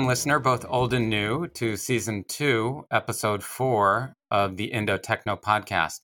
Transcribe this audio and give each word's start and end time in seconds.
welcome 0.00 0.08
listener, 0.08 0.38
both 0.38 0.64
old 0.66 0.94
and 0.94 1.10
new, 1.10 1.46
to 1.48 1.76
season 1.76 2.24
two, 2.26 2.86
episode 2.90 3.44
four 3.44 4.16
of 4.30 4.56
the 4.56 4.72
Indo 4.72 4.96
Techno 4.96 5.36
podcast. 5.36 6.00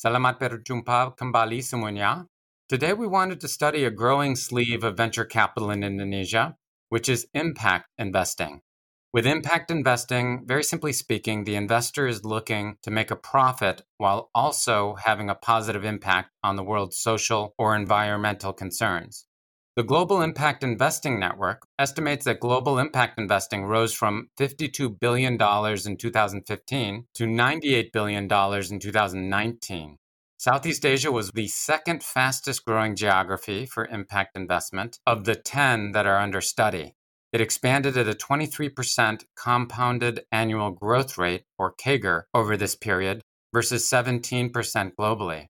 Salamat 0.00 0.40
berjumpa 0.40 1.12
kembali 1.20 1.60
semuanya. 1.60 2.24
Today 2.72 2.96
we 2.96 3.04
wanted 3.06 3.36
to 3.44 3.46
study 3.46 3.84
a 3.84 3.92
growing 3.92 4.40
sleeve 4.40 4.80
of 4.80 4.96
venture 4.96 5.28
capital 5.28 5.68
in 5.68 5.84
Indonesia, 5.84 6.56
which 6.88 7.12
is 7.12 7.28
impact 7.36 7.92
investing. 8.00 8.64
With 9.12 9.28
impact 9.28 9.68
investing, 9.68 10.48
very 10.48 10.64
simply 10.64 10.96
speaking, 10.96 11.44
the 11.44 11.60
investor 11.60 12.08
is 12.08 12.24
looking 12.24 12.80
to 12.88 12.90
make 12.90 13.12
a 13.12 13.20
profit 13.20 13.84
while 14.00 14.32
also 14.32 14.96
having 14.96 15.28
a 15.28 15.36
positive 15.36 15.84
impact 15.84 16.32
on 16.40 16.56
the 16.56 16.64
world's 16.64 16.96
social 16.96 17.52
or 17.60 17.76
environmental 17.76 18.56
concerns. 18.56 19.28
The 19.76 19.84
Global 19.84 20.22
Impact 20.22 20.64
Investing 20.64 21.20
Network 21.20 21.66
estimates 21.78 22.24
that 22.24 22.40
global 22.40 22.78
impact 22.78 23.18
investing 23.18 23.66
rose 23.66 23.92
from 23.92 24.30
$52 24.40 24.98
billion 24.98 25.34
in 25.34 25.96
2015 25.98 27.04
to 27.12 27.24
$98 27.24 27.92
billion 27.92 28.22
in 28.22 28.78
2019. 28.80 29.96
Southeast 30.38 30.86
Asia 30.86 31.12
was 31.12 31.30
the 31.30 31.48
second 31.48 32.02
fastest 32.02 32.64
growing 32.64 32.96
geography 32.96 33.66
for 33.66 33.84
impact 33.88 34.34
investment 34.34 34.98
of 35.06 35.24
the 35.24 35.34
10 35.34 35.92
that 35.92 36.06
are 36.06 36.20
under 36.20 36.40
study. 36.40 36.94
It 37.34 37.42
expanded 37.42 37.98
at 37.98 38.08
a 38.08 38.14
23% 38.14 39.24
compounded 39.36 40.24
annual 40.32 40.70
growth 40.70 41.18
rate, 41.18 41.44
or 41.58 41.74
CAGR, 41.74 42.22
over 42.32 42.56
this 42.56 42.76
period 42.76 43.20
versus 43.52 43.86
17% 43.90 44.52
globally. 44.98 45.48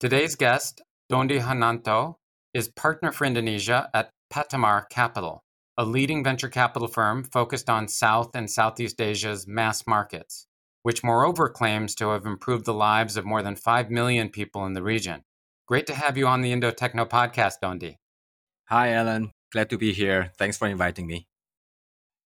Today's 0.00 0.34
guest, 0.34 0.80
Dondi 1.12 1.42
Hananto, 1.42 2.14
is 2.56 2.68
partner 2.68 3.12
for 3.12 3.26
Indonesia 3.26 3.90
at 3.92 4.08
Patamar 4.30 4.86
Capital, 4.86 5.44
a 5.76 5.84
leading 5.84 6.24
venture 6.24 6.48
capital 6.48 6.88
firm 6.88 7.22
focused 7.22 7.68
on 7.68 7.86
South 7.86 8.30
and 8.34 8.50
Southeast 8.50 8.98
Asia's 8.98 9.46
mass 9.46 9.86
markets, 9.86 10.46
which 10.82 11.04
moreover 11.04 11.50
claims 11.50 11.94
to 11.96 12.08
have 12.08 12.24
improved 12.24 12.64
the 12.64 12.72
lives 12.72 13.18
of 13.18 13.26
more 13.26 13.42
than 13.42 13.56
5 13.56 13.90
million 13.90 14.30
people 14.30 14.64
in 14.64 14.72
the 14.72 14.82
region. 14.82 15.20
Great 15.68 15.86
to 15.88 15.94
have 15.94 16.16
you 16.16 16.26
on 16.26 16.40
the 16.40 16.50
Indo 16.50 16.70
Techno 16.70 17.04
podcast, 17.04 17.56
Dondi. 17.62 17.96
Hi, 18.70 18.90
Alan. 18.92 19.32
Glad 19.52 19.68
to 19.68 19.76
be 19.76 19.92
here. 19.92 20.32
Thanks 20.38 20.56
for 20.56 20.66
inviting 20.66 21.06
me. 21.06 21.26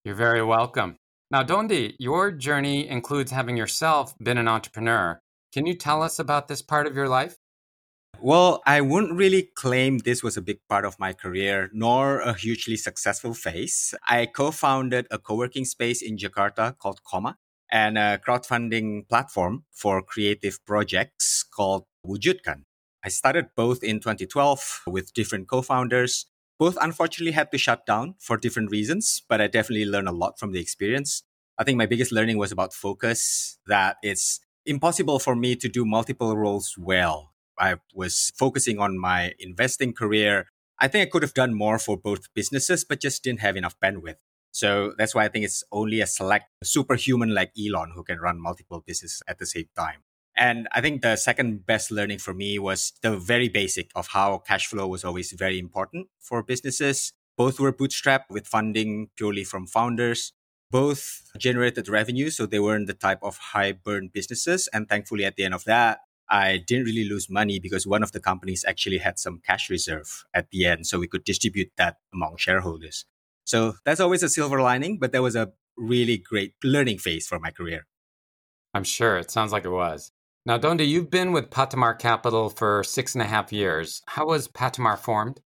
You're 0.04 0.14
very 0.14 0.44
welcome. 0.44 0.94
Now, 1.32 1.42
Dondi, 1.42 1.96
your 1.98 2.30
journey 2.30 2.88
includes 2.88 3.32
having 3.32 3.56
yourself 3.56 4.14
been 4.18 4.38
an 4.38 4.46
entrepreneur. 4.46 5.18
Can 5.52 5.66
you 5.66 5.74
tell 5.74 6.04
us 6.04 6.20
about 6.20 6.46
this 6.46 6.62
part 6.62 6.86
of 6.86 6.94
your 6.94 7.08
life? 7.08 7.36
Well, 8.18 8.62
I 8.66 8.80
wouldn't 8.82 9.14
really 9.14 9.42
claim 9.54 9.98
this 9.98 10.22
was 10.22 10.36
a 10.36 10.42
big 10.42 10.58
part 10.68 10.84
of 10.84 10.98
my 10.98 11.12
career, 11.12 11.70
nor 11.72 12.20
a 12.20 12.34
hugely 12.34 12.76
successful 12.76 13.32
phase. 13.34 13.94
I 14.06 14.26
co 14.26 14.50
founded 14.50 15.06
a 15.10 15.18
co 15.18 15.36
working 15.36 15.64
space 15.64 16.02
in 16.02 16.18
Jakarta 16.18 16.76
called 16.76 17.02
Koma 17.04 17.38
and 17.72 17.96
a 17.96 18.18
crowdfunding 18.18 19.08
platform 19.08 19.64
for 19.72 20.02
creative 20.02 20.58
projects 20.66 21.42
called 21.44 21.84
Wujudkan. 22.06 22.64
I 23.02 23.08
started 23.08 23.46
both 23.56 23.82
in 23.82 24.00
2012 24.00 24.82
with 24.86 25.14
different 25.14 25.48
co 25.48 25.62
founders. 25.62 26.26
Both 26.58 26.76
unfortunately 26.78 27.32
had 27.32 27.50
to 27.52 27.58
shut 27.58 27.86
down 27.86 28.16
for 28.18 28.36
different 28.36 28.70
reasons, 28.70 29.22
but 29.26 29.40
I 29.40 29.46
definitely 29.46 29.86
learned 29.86 30.08
a 30.08 30.12
lot 30.12 30.38
from 30.38 30.52
the 30.52 30.60
experience. 30.60 31.22
I 31.56 31.64
think 31.64 31.78
my 31.78 31.86
biggest 31.86 32.12
learning 32.12 32.36
was 32.36 32.52
about 32.52 32.74
focus, 32.74 33.58
that 33.66 33.96
it's 34.02 34.40
impossible 34.66 35.18
for 35.18 35.34
me 35.34 35.56
to 35.56 35.68
do 35.70 35.86
multiple 35.86 36.36
roles 36.36 36.76
well 36.76 37.29
I 37.60 37.76
was 37.94 38.32
focusing 38.36 38.78
on 38.78 38.98
my 38.98 39.32
investing 39.38 39.92
career. 39.92 40.46
I 40.80 40.88
think 40.88 41.06
I 41.06 41.10
could 41.10 41.22
have 41.22 41.34
done 41.34 41.54
more 41.54 41.78
for 41.78 41.96
both 41.96 42.32
businesses, 42.34 42.84
but 42.84 43.00
just 43.00 43.22
didn't 43.22 43.40
have 43.40 43.56
enough 43.56 43.76
bandwidth. 43.78 44.16
So 44.50 44.94
that's 44.98 45.14
why 45.14 45.24
I 45.24 45.28
think 45.28 45.44
it's 45.44 45.62
only 45.70 46.00
a 46.00 46.06
select 46.06 46.46
superhuman 46.64 47.34
like 47.34 47.52
Elon 47.56 47.92
who 47.94 48.02
can 48.02 48.18
run 48.18 48.40
multiple 48.40 48.82
businesses 48.84 49.22
at 49.28 49.38
the 49.38 49.46
same 49.46 49.68
time. 49.76 50.00
And 50.36 50.68
I 50.72 50.80
think 50.80 51.02
the 51.02 51.16
second 51.16 51.66
best 51.66 51.90
learning 51.90 52.18
for 52.18 52.32
me 52.32 52.58
was 52.58 52.94
the 53.02 53.16
very 53.16 53.48
basic 53.48 53.90
of 53.94 54.08
how 54.08 54.38
cash 54.38 54.66
flow 54.66 54.88
was 54.88 55.04
always 55.04 55.32
very 55.32 55.58
important 55.58 56.08
for 56.18 56.42
businesses. 56.42 57.12
Both 57.36 57.60
were 57.60 57.72
bootstrapped 57.72 58.30
with 58.30 58.46
funding 58.46 59.10
purely 59.16 59.44
from 59.44 59.66
founders. 59.66 60.32
Both 60.70 61.30
generated 61.36 61.88
revenue, 61.88 62.30
so 62.30 62.46
they 62.46 62.60
weren't 62.60 62.86
the 62.86 62.94
type 62.94 63.18
of 63.22 63.36
high 63.36 63.72
burn 63.72 64.08
businesses. 64.12 64.68
And 64.72 64.88
thankfully, 64.88 65.24
at 65.24 65.36
the 65.36 65.44
end 65.44 65.54
of 65.54 65.64
that, 65.64 65.98
I 66.30 66.58
didn't 66.58 66.84
really 66.84 67.08
lose 67.08 67.28
money 67.28 67.58
because 67.58 67.86
one 67.86 68.02
of 68.02 68.12
the 68.12 68.20
companies 68.20 68.64
actually 68.66 68.98
had 68.98 69.18
some 69.18 69.40
cash 69.44 69.68
reserve 69.68 70.24
at 70.32 70.50
the 70.50 70.66
end. 70.66 70.86
So 70.86 70.98
we 70.98 71.08
could 71.08 71.24
distribute 71.24 71.70
that 71.76 71.96
among 72.14 72.36
shareholders. 72.36 73.04
So 73.44 73.74
that's 73.84 74.00
always 74.00 74.22
a 74.22 74.28
silver 74.28 74.62
lining, 74.62 74.98
but 74.98 75.12
that 75.12 75.22
was 75.22 75.34
a 75.34 75.52
really 75.76 76.18
great 76.18 76.54
learning 76.62 76.98
phase 76.98 77.26
for 77.26 77.40
my 77.40 77.50
career. 77.50 77.86
I'm 78.72 78.84
sure. 78.84 79.18
It 79.18 79.30
sounds 79.30 79.50
like 79.50 79.64
it 79.64 79.70
was. 79.70 80.12
Now, 80.46 80.56
Dondi, 80.56 80.88
you've 80.88 81.10
been 81.10 81.32
with 81.32 81.50
Patamar 81.50 81.94
Capital 81.94 82.48
for 82.48 82.82
six 82.84 83.14
and 83.14 83.22
a 83.22 83.26
half 83.26 83.52
years. 83.52 84.02
How 84.06 84.26
was 84.26 84.48
Patamar 84.48 84.96
formed? 84.96 85.40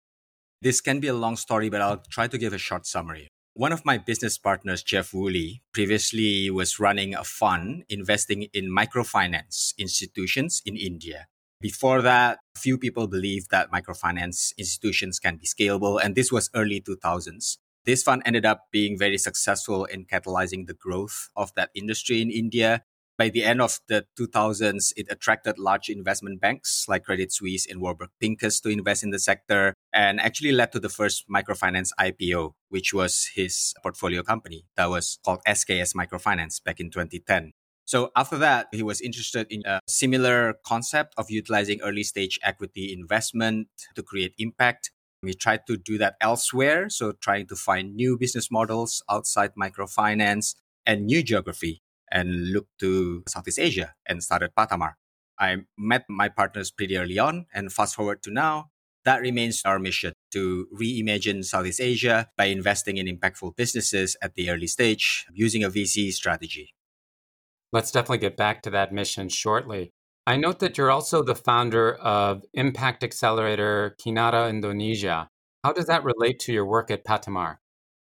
This 0.62 0.80
can 0.80 1.00
be 1.00 1.08
a 1.08 1.14
long 1.14 1.36
story, 1.36 1.68
but 1.68 1.80
I'll 1.80 2.02
try 2.10 2.26
to 2.26 2.38
give 2.38 2.52
a 2.52 2.58
short 2.58 2.86
summary. 2.86 3.28
One 3.55 3.72
of 3.72 3.84
my 3.84 3.99
business 3.99 4.38
partners, 4.38 4.83
Geoff 4.84 5.12
Woolley, 5.12 5.62
previously 5.72 6.50
was 6.50 6.78
running 6.78 7.16
a 7.16 7.25
fund 7.25 7.84
investing 7.88 8.44
in 8.55 8.71
microfinance 8.71 9.75
institutions 9.77 10.62
in 10.65 10.77
India. 10.77 11.27
Before 11.60 12.00
that, 12.00 12.39
few 12.56 12.78
people 12.78 13.09
believed 13.09 13.50
that 13.50 13.72
microfinance 13.72 14.56
institutions 14.56 15.19
can 15.19 15.37
be 15.37 15.47
scalable, 15.47 16.00
and 16.03 16.15
this 16.15 16.31
was 16.31 16.49
early 16.55 16.81
2000s. 16.81 17.59
This 17.84 18.05
fund 18.05 18.22
ended 18.25 18.47
up 18.47 18.69
being 18.71 18.97
very 18.97 19.19
successful 19.19 19.84
in 19.84 20.05
catalyzing 20.05 20.69
the 20.69 20.75
growth 20.75 21.28
of 21.34 21.53
that 21.56 21.71
industry 21.75 22.22
in 22.22 22.31
India 22.31 22.84
by 23.20 23.28
the 23.28 23.44
end 23.44 23.60
of 23.60 23.81
the 23.86 24.06
2000s, 24.19 24.94
it 24.97 25.06
attracted 25.10 25.58
large 25.58 25.91
investment 25.91 26.41
banks 26.41 26.86
like 26.88 27.04
Credit 27.04 27.31
Suisse 27.31 27.66
and 27.66 27.78
Warburg 27.78 28.08
Pincus 28.19 28.60
to 28.60 28.70
invest 28.70 29.04
in 29.04 29.10
the 29.10 29.19
sector 29.19 29.75
and 29.92 30.19
actually 30.19 30.53
led 30.53 30.72
to 30.72 30.81
the 30.81 30.88
first 30.88 31.28
microfinance 31.28 31.91
IPO, 32.00 32.54
which 32.70 32.94
was 32.94 33.28
his 33.34 33.75
portfolio 33.82 34.22
company 34.22 34.64
that 34.76 34.88
was 34.88 35.19
called 35.22 35.41
SKS 35.47 35.94
Microfinance 35.94 36.64
back 36.64 36.80
in 36.80 36.91
2010. 36.91 37.53
So 37.84 38.10
after 38.16 38.38
that, 38.38 38.69
he 38.72 38.82
was 38.82 39.03
interested 39.03 39.47
in 39.50 39.64
a 39.66 39.80
similar 39.86 40.54
concept 40.64 41.12
of 41.19 41.30
utilizing 41.30 41.82
early 41.82 42.04
stage 42.04 42.38
equity 42.42 42.91
investment 42.91 43.69
to 43.97 44.03
create 44.03 44.32
impact. 44.38 44.92
We 45.22 45.34
tried 45.34 45.66
to 45.66 45.76
do 45.76 45.98
that 45.98 46.14
elsewhere. 46.22 46.88
So 46.88 47.12
trying 47.12 47.48
to 47.48 47.54
find 47.54 47.94
new 47.94 48.16
business 48.16 48.50
models 48.50 49.03
outside 49.10 49.50
microfinance 49.60 50.54
and 50.86 51.04
new 51.04 51.22
geography 51.22 51.82
and 52.10 52.53
looked 52.53 52.78
to 52.81 53.22
Southeast 53.28 53.59
Asia 53.59 53.94
and 54.06 54.22
started 54.22 54.54
Patamar. 54.56 54.97
I 55.38 55.59
met 55.78 56.04
my 56.09 56.28
partners 56.28 56.71
pretty 56.71 56.97
early 56.97 57.19
on, 57.19 57.47
and 57.54 57.72
fast 57.72 57.94
forward 57.94 58.22
to 58.25 58.31
now, 58.31 58.71
that 59.04 59.22
remains 59.22 59.62
our 59.65 59.78
mission 59.78 60.12
to 60.32 60.66
reimagine 60.78 61.44
Southeast 61.44 61.81
Asia 61.81 62.28
by 62.37 62.44
investing 62.47 62.98
in 62.98 63.06
impactful 63.06 63.56
businesses 63.56 64.16
at 64.21 64.34
the 64.34 64.50
early 64.50 64.66
stage 64.66 65.26
using 65.32 65.65
a 65.65 65.71
VC 65.71 66.12
strategy. 66.12 66.75
Let's 67.72 67.91
definitely 67.91 68.19
get 68.19 68.37
back 68.37 68.62
to 68.62 68.71
that 68.71 68.92
mission 68.92 69.28
shortly. 69.28 69.92
I 70.27 70.37
note 70.37 70.59
that 70.59 70.77
you're 70.77 70.91
also 70.91 71.22
the 71.22 71.34
founder 71.34 71.94
of 71.94 72.44
Impact 72.53 73.03
Accelerator 73.03 73.97
Kinara 73.98 74.50
Indonesia. 74.50 75.31
How 75.65 75.72
does 75.72 75.87
that 75.87 76.04
relate 76.04 76.38
to 76.41 76.53
your 76.53 76.66
work 76.66 76.91
at 76.91 77.04
Patamar? 77.04 77.60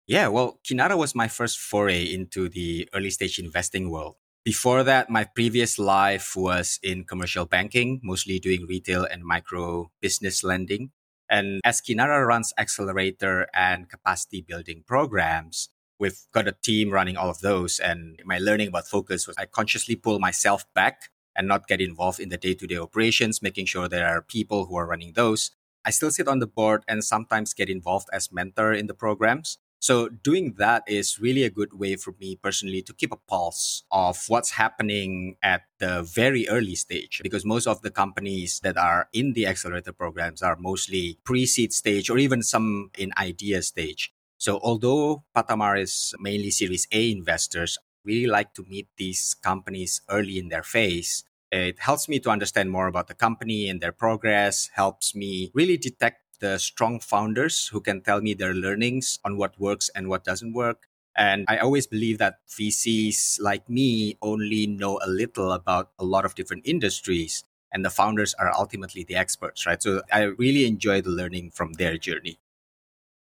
Yeah, 0.08 0.28
well, 0.28 0.60
Kinara 0.64 0.96
was 0.98 1.16
my 1.16 1.28
first 1.28 1.58
foray 1.58 2.04
into 2.04 2.48
the 2.48 2.88
early 2.94 3.10
stage 3.10 3.40
investing 3.40 3.90
world. 3.90 4.16
Before 4.44 4.84
that, 4.84 5.10
my 5.10 5.24
previous 5.24 5.80
life 5.80 6.36
was 6.36 6.80
in 6.84 7.06
commercial 7.06 7.46
banking, 7.46 8.00
mostly 8.04 8.38
doing 8.38 8.68
retail 8.68 9.04
and 9.04 9.24
micro 9.24 9.90
business 10.02 10.44
lending. 10.44 10.92
And 11.28 11.60
as 11.66 11.82
Kinara 11.82 12.24
runs 12.28 12.54
accelerator 12.56 13.48
and 13.56 13.90
capacity 13.90 14.42
building 14.48 14.84
programs, 14.86 15.70
we've 16.00 16.20
got 16.32 16.48
a 16.48 16.56
team 16.64 16.92
running 16.92 17.18
all 17.18 17.32
of 17.32 17.40
those. 17.40 17.80
And 17.80 18.22
my 18.24 18.38
learning 18.38 18.68
about 18.68 18.88
focus 18.88 19.26
was 19.26 19.36
I 19.40 19.48
consciously 19.48 19.96
pull 19.96 20.20
myself 20.20 20.72
back 20.76 21.10
and 21.36 21.48
not 21.48 21.68
get 21.68 21.82
involved 21.82 22.20
in 22.20 22.30
the 22.30 22.38
day 22.38 22.54
to 22.54 22.68
day 22.68 22.78
operations, 22.78 23.42
making 23.42 23.66
sure 23.66 23.88
there 23.88 24.08
are 24.08 24.22
people 24.22 24.68
who 24.68 24.76
are 24.76 24.86
running 24.86 25.14
those. 25.14 25.50
I 25.84 25.90
still 25.90 26.12
sit 26.12 26.28
on 26.28 26.38
the 26.38 26.48
board 26.48 26.84
and 26.88 27.04
sometimes 27.04 27.56
get 27.56 27.70
involved 27.70 28.08
as 28.14 28.32
mentor 28.32 28.72
in 28.72 28.86
the 28.86 28.94
programs. 28.94 29.58
So 29.86 30.10
doing 30.10 30.56
that 30.58 30.82
is 30.88 31.20
really 31.20 31.44
a 31.44 31.52
good 31.52 31.74
way 31.78 31.96
for 31.96 32.16
me 32.20 32.38
personally 32.42 32.82
to 32.82 32.92
keep 32.92 33.12
a 33.12 33.22
pulse 33.30 33.84
of 33.92 34.18
what's 34.30 34.58
happening 34.58 35.38
at 35.44 35.62
the 35.78 36.02
very 36.02 36.50
early 36.50 36.74
stage 36.74 37.22
because 37.22 37.46
most 37.46 37.68
of 37.68 37.84
the 37.84 37.92
companies 37.92 38.62
that 38.62 38.78
are 38.78 39.10
in 39.14 39.34
the 39.34 39.46
accelerator 39.46 39.94
programs 39.94 40.42
are 40.42 40.56
mostly 40.56 41.20
pre-seed 41.24 41.72
stage 41.72 42.10
or 42.10 42.18
even 42.18 42.42
some 42.42 42.90
in 42.98 43.12
idea 43.20 43.62
stage. 43.62 44.12
So 44.40 44.60
although 44.64 45.24
Patamar 45.36 45.78
is 45.78 46.16
mainly 46.20 46.50
series 46.50 46.88
A 46.92 47.12
investors, 47.12 47.78
really 48.04 48.26
like 48.26 48.56
to 48.56 48.66
meet 48.68 48.88
these 48.98 49.36
companies 49.36 50.02
early 50.10 50.40
in 50.40 50.50
their 50.50 50.64
phase 50.64 51.26
it 51.52 51.80
helps 51.80 52.10
me 52.10 52.20
to 52.20 52.30
understand 52.30 52.72
more 52.72 52.88
about 52.88 53.08
the 53.08 53.14
company 53.14 53.70
and 53.70 53.80
their 53.80 53.92
progress, 53.92 54.70
helps 54.74 55.16
me 55.16 55.52
really 55.54 55.78
detect 55.78 56.25
the 56.40 56.58
strong 56.58 57.00
founders 57.00 57.68
who 57.68 57.82
can 57.82 58.02
tell 58.02 58.22
me 58.22 58.34
their 58.34 58.54
learnings 58.54 59.20
on 59.24 59.38
what 59.38 59.60
works 59.60 59.90
and 59.96 60.10
what 60.10 60.24
doesn't 60.24 60.54
work. 60.54 60.88
And 61.18 61.46
I 61.48 61.58
always 61.58 61.88
believe 61.88 62.18
that 62.18 62.40
VCs 62.48 63.40
like 63.40 63.70
me 63.70 64.18
only 64.22 64.68
know 64.68 65.00
a 65.04 65.10
little 65.10 65.54
about 65.54 65.92
a 65.98 66.04
lot 66.04 66.26
of 66.26 66.36
different 66.36 66.64
industries, 66.66 67.44
and 67.72 67.86
the 67.86 67.90
founders 67.90 68.34
are 68.34 68.52
ultimately 68.54 69.04
the 69.04 69.16
experts, 69.16 69.66
right? 69.66 69.82
So 69.82 70.02
I 70.12 70.24
really 70.24 70.66
enjoy 70.66 71.02
the 71.02 71.10
learning 71.10 71.52
from 71.52 71.74
their 71.74 71.98
journey. 71.98 72.40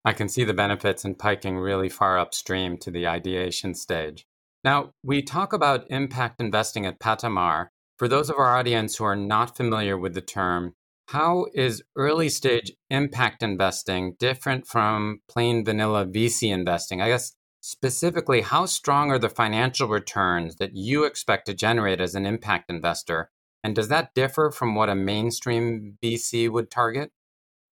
I 0.04 0.14
can 0.14 0.30
see 0.30 0.44
the 0.44 0.54
benefits 0.54 1.04
in 1.04 1.16
piking 1.16 1.58
really 1.58 1.90
far 1.90 2.18
upstream 2.20 2.78
to 2.80 2.92
the 2.92 3.08
ideation 3.08 3.74
stage. 3.74 4.26
Now, 4.64 4.94
we 5.04 5.22
talk 5.22 5.54
about 5.54 5.90
impact 5.90 6.42
investing 6.42 6.86
at 6.86 7.00
Patamar. 7.00 7.72
For 7.98 8.08
those 8.08 8.30
of 8.30 8.38
our 8.38 8.56
audience 8.56 8.98
who 8.98 9.04
are 9.04 9.16
not 9.16 9.56
familiar 9.56 9.98
with 9.98 10.16
the 10.16 10.22
term, 10.22 10.74
how 11.08 11.48
is 11.54 11.84
early 11.96 12.30
stage 12.30 12.74
impact 12.90 13.44
investing 13.44 14.16
different 14.18 14.68
from 14.68 15.22
plain 15.30 15.64
vanilla 15.64 16.06
VC 16.06 16.52
investing? 16.52 17.02
I 17.02 17.10
guess 17.10 17.36
specifically, 17.62 18.42
how 18.42 18.66
strong 18.66 19.12
are 19.12 19.20
the 19.20 19.30
financial 19.30 19.88
returns 19.88 20.56
that 20.58 20.76
you 20.76 21.04
expect 21.04 21.46
to 21.48 21.54
generate 21.54 22.02
as 22.02 22.16
an 22.16 22.26
impact 22.26 22.70
investor? 22.70 23.30
And 23.64 23.76
does 23.76 23.88
that 23.90 24.14
differ 24.14 24.52
from 24.52 24.76
what 24.76 24.90
a 24.90 24.96
mainstream 24.96 25.98
VC 26.04 26.50
would 26.50 26.70
target? 26.70 27.12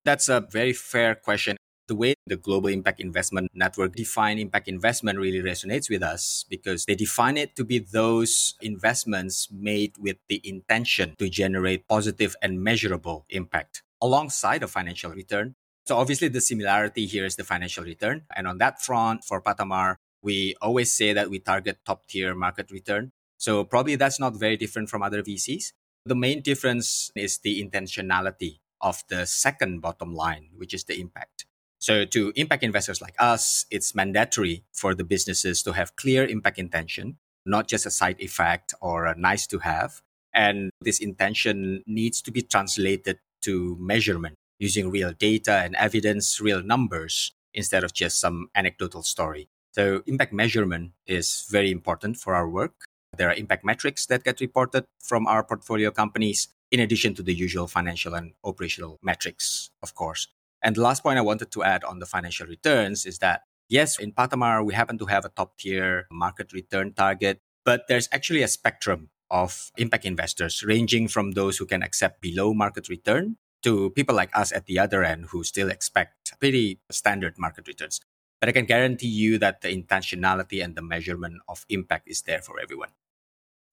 That's 0.06 0.30
a 0.30 0.46
very 0.52 0.74
fair 0.74 1.16
question 1.16 1.58
the 1.94 2.00
way 2.00 2.16
the 2.26 2.36
Global 2.36 2.70
Impact 2.70 3.00
Investment 3.00 3.52
Network 3.54 3.96
define 3.96 4.40
impact 4.40 4.68
investment 4.68 5.20
really 5.20 5.42
resonates 5.42 5.90
with 5.90 6.02
us 6.02 6.44
because 6.50 6.86
they 6.86 6.96
define 6.96 7.38
it 7.38 7.56
to 7.56 7.64
be 7.64 7.78
those 7.78 8.56
investments 8.62 9.48
made 9.52 9.94
with 10.00 10.18
the 10.28 10.42
intention 10.44 11.14
to 11.20 11.30
generate 11.30 11.88
positive 11.88 12.36
and 12.42 12.64
measurable 12.64 13.26
impact 13.30 13.84
alongside 14.02 14.64
a 14.64 14.68
financial 14.68 15.12
return. 15.12 15.54
So 15.86 15.98
obviously 15.98 16.30
the 16.30 16.42
similarity 16.42 17.06
here 17.06 17.26
is 17.26 17.36
the 17.36 17.44
financial 17.44 17.84
return. 17.84 18.24
And 18.36 18.48
on 18.48 18.58
that 18.58 18.82
front 18.82 19.24
for 19.24 19.40
Patamar, 19.40 19.98
we 20.24 20.56
always 20.62 20.96
say 20.96 21.14
that 21.14 21.30
we 21.30 21.38
target 21.38 21.78
top 21.86 22.08
tier 22.08 22.34
market 22.34 22.72
return. 22.72 23.12
So 23.38 23.64
probably 23.64 23.96
that's 23.98 24.20
not 24.20 24.34
very 24.34 24.58
different 24.58 24.90
from 24.90 25.04
other 25.04 25.22
VCs. 25.22 25.74
The 26.06 26.16
main 26.16 26.42
difference 26.42 27.12
is 27.16 27.38
the 27.38 27.62
intentionality 27.64 28.60
of 28.82 29.04
the 29.10 29.26
second 29.28 29.82
bottom 29.82 30.16
line, 30.16 30.50
which 30.58 30.74
is 30.74 30.86
the 30.86 31.00
impact. 31.00 31.46
So, 31.84 32.06
to 32.06 32.32
impact 32.38 32.64
investors 32.64 33.02
like 33.02 33.16
us, 33.20 33.66
it's 33.70 33.94
mandatory 33.94 34.64
for 34.72 34.96
the 34.96 35.04
businesses 35.04 35.62
to 35.64 35.74
have 35.74 35.98
clear 35.98 36.26
impact 36.26 36.58
intention, 36.58 37.18
not 37.46 37.68
just 37.68 37.86
a 37.86 37.92
side 37.92 38.16
effect 38.22 38.74
or 38.80 39.06
a 39.06 39.20
nice 39.20 39.46
to 39.48 39.60
have. 39.60 40.02
And 40.34 40.70
this 40.80 41.00
intention 41.02 41.84
needs 41.86 42.22
to 42.22 42.32
be 42.32 42.42
translated 42.42 43.20
to 43.42 43.76
measurement 43.82 44.36
using 44.60 44.92
real 44.92 45.12
data 45.12 45.56
and 45.56 45.76
evidence, 45.76 46.40
real 46.40 46.64
numbers, 46.64 47.34
instead 47.54 47.84
of 47.84 47.92
just 47.92 48.18
some 48.18 48.48
anecdotal 48.56 49.04
story. 49.04 49.50
So, 49.74 50.04
impact 50.08 50.32
measurement 50.32 50.94
is 51.06 51.46
very 51.52 51.70
important 51.70 52.16
for 52.16 52.34
our 52.34 52.48
work. 52.48 52.86
There 53.18 53.28
are 53.28 53.34
impact 53.34 53.66
metrics 53.66 54.06
that 54.06 54.24
get 54.24 54.40
reported 54.40 54.86
from 55.02 55.28
our 55.28 55.44
portfolio 55.44 55.92
companies, 55.92 56.48
in 56.72 56.80
addition 56.80 57.14
to 57.16 57.24
the 57.24 57.34
usual 57.34 57.68
financial 57.68 58.14
and 58.14 58.32
operational 58.42 59.00
metrics, 59.04 59.70
of 59.82 59.96
course. 59.96 60.30
And 60.64 60.76
the 60.76 60.82
last 60.82 61.04
point 61.04 61.20
I 61.20 61.22
wanted 61.22 61.52
to 61.52 61.64
add 61.64 61.84
on 61.84 62.00
the 62.00 62.06
financial 62.06 62.48
returns 62.48 63.06
is 63.06 63.20
that 63.20 63.42
yes, 63.70 64.00
in 64.00 64.14
Patamar, 64.14 64.64
we 64.64 64.74
happen 64.74 64.98
to 64.98 65.06
have 65.08 65.26
a 65.26 65.30
top 65.30 65.58
tier 65.58 66.08
market 66.12 66.54
return 66.54 66.94
target, 66.94 67.42
but 67.66 67.84
there's 67.88 68.08
actually 68.12 68.42
a 68.42 68.48
spectrum 68.48 69.10
of 69.30 69.72
impact 69.78 70.06
investors 70.06 70.64
ranging 70.64 71.08
from 71.08 71.32
those 71.32 71.58
who 71.58 71.66
can 71.66 71.84
accept 71.84 72.22
below 72.22 72.54
market 72.54 72.88
return 72.88 73.36
to 73.64 73.90
people 73.92 74.16
like 74.16 74.30
us 74.36 74.52
at 74.52 74.66
the 74.66 74.78
other 74.80 75.04
end 75.04 75.26
who 75.32 75.44
still 75.44 75.70
expect 75.70 76.34
pretty 76.40 76.80
standard 76.92 77.38
market 77.38 77.68
returns. 77.68 78.00
But 78.40 78.50
I 78.50 78.52
can 78.52 78.66
guarantee 78.66 79.08
you 79.08 79.38
that 79.40 79.62
the 79.62 79.70
intentionality 79.70 80.64
and 80.64 80.76
the 80.76 80.82
measurement 80.82 81.42
of 81.48 81.66
impact 81.70 82.10
is 82.10 82.24
there 82.24 82.42
for 82.42 82.60
everyone. 82.60 82.90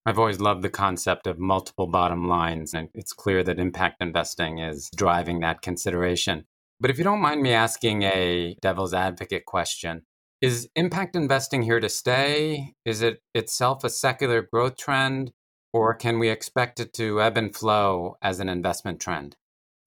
I've 0.07 0.19
always 0.19 0.41
loved 0.41 0.63
the 0.63 0.71
concept 0.71 1.27
of 1.27 1.39
multiple 1.39 1.87
bottom 1.87 2.27
lines, 2.27 2.73
and 2.73 2.89
it's 2.95 3.13
clear 3.13 3.43
that 3.43 3.59
impact 3.59 4.01
investing 4.01 4.59
is 4.59 4.89
driving 4.97 5.41
that 5.41 5.61
consideration. 5.61 6.47
But 6.81 6.91
if 6.91 6.97
you 6.97 7.05
don't 7.05 7.21
mind 7.21 7.43
me 7.43 7.53
asking 7.53 8.05
a 8.05 8.57
devil's 8.63 8.95
advocate 8.95 9.45
question, 9.45 10.03
is 10.41 10.71
impact 10.75 11.15
investing 11.15 11.63
here 11.63 11.79
to 11.79 11.91
stay? 11.91 12.75
Is 12.87 13.03
it 13.03 13.21
itself 13.35 13.85
a 13.85 13.91
secular 13.91 14.41
growth 14.41 14.79
trend? 14.79 15.33
Or 15.75 15.95
can 15.95 16.19
we 16.19 16.31
expect 16.31 16.81
it 16.81 16.95
to 16.95 17.21
ebb 17.21 17.37
and 17.37 17.55
flow 17.55 18.17
as 18.23 18.41
an 18.41 18.49
investment 18.49 18.99
trend? 18.99 19.37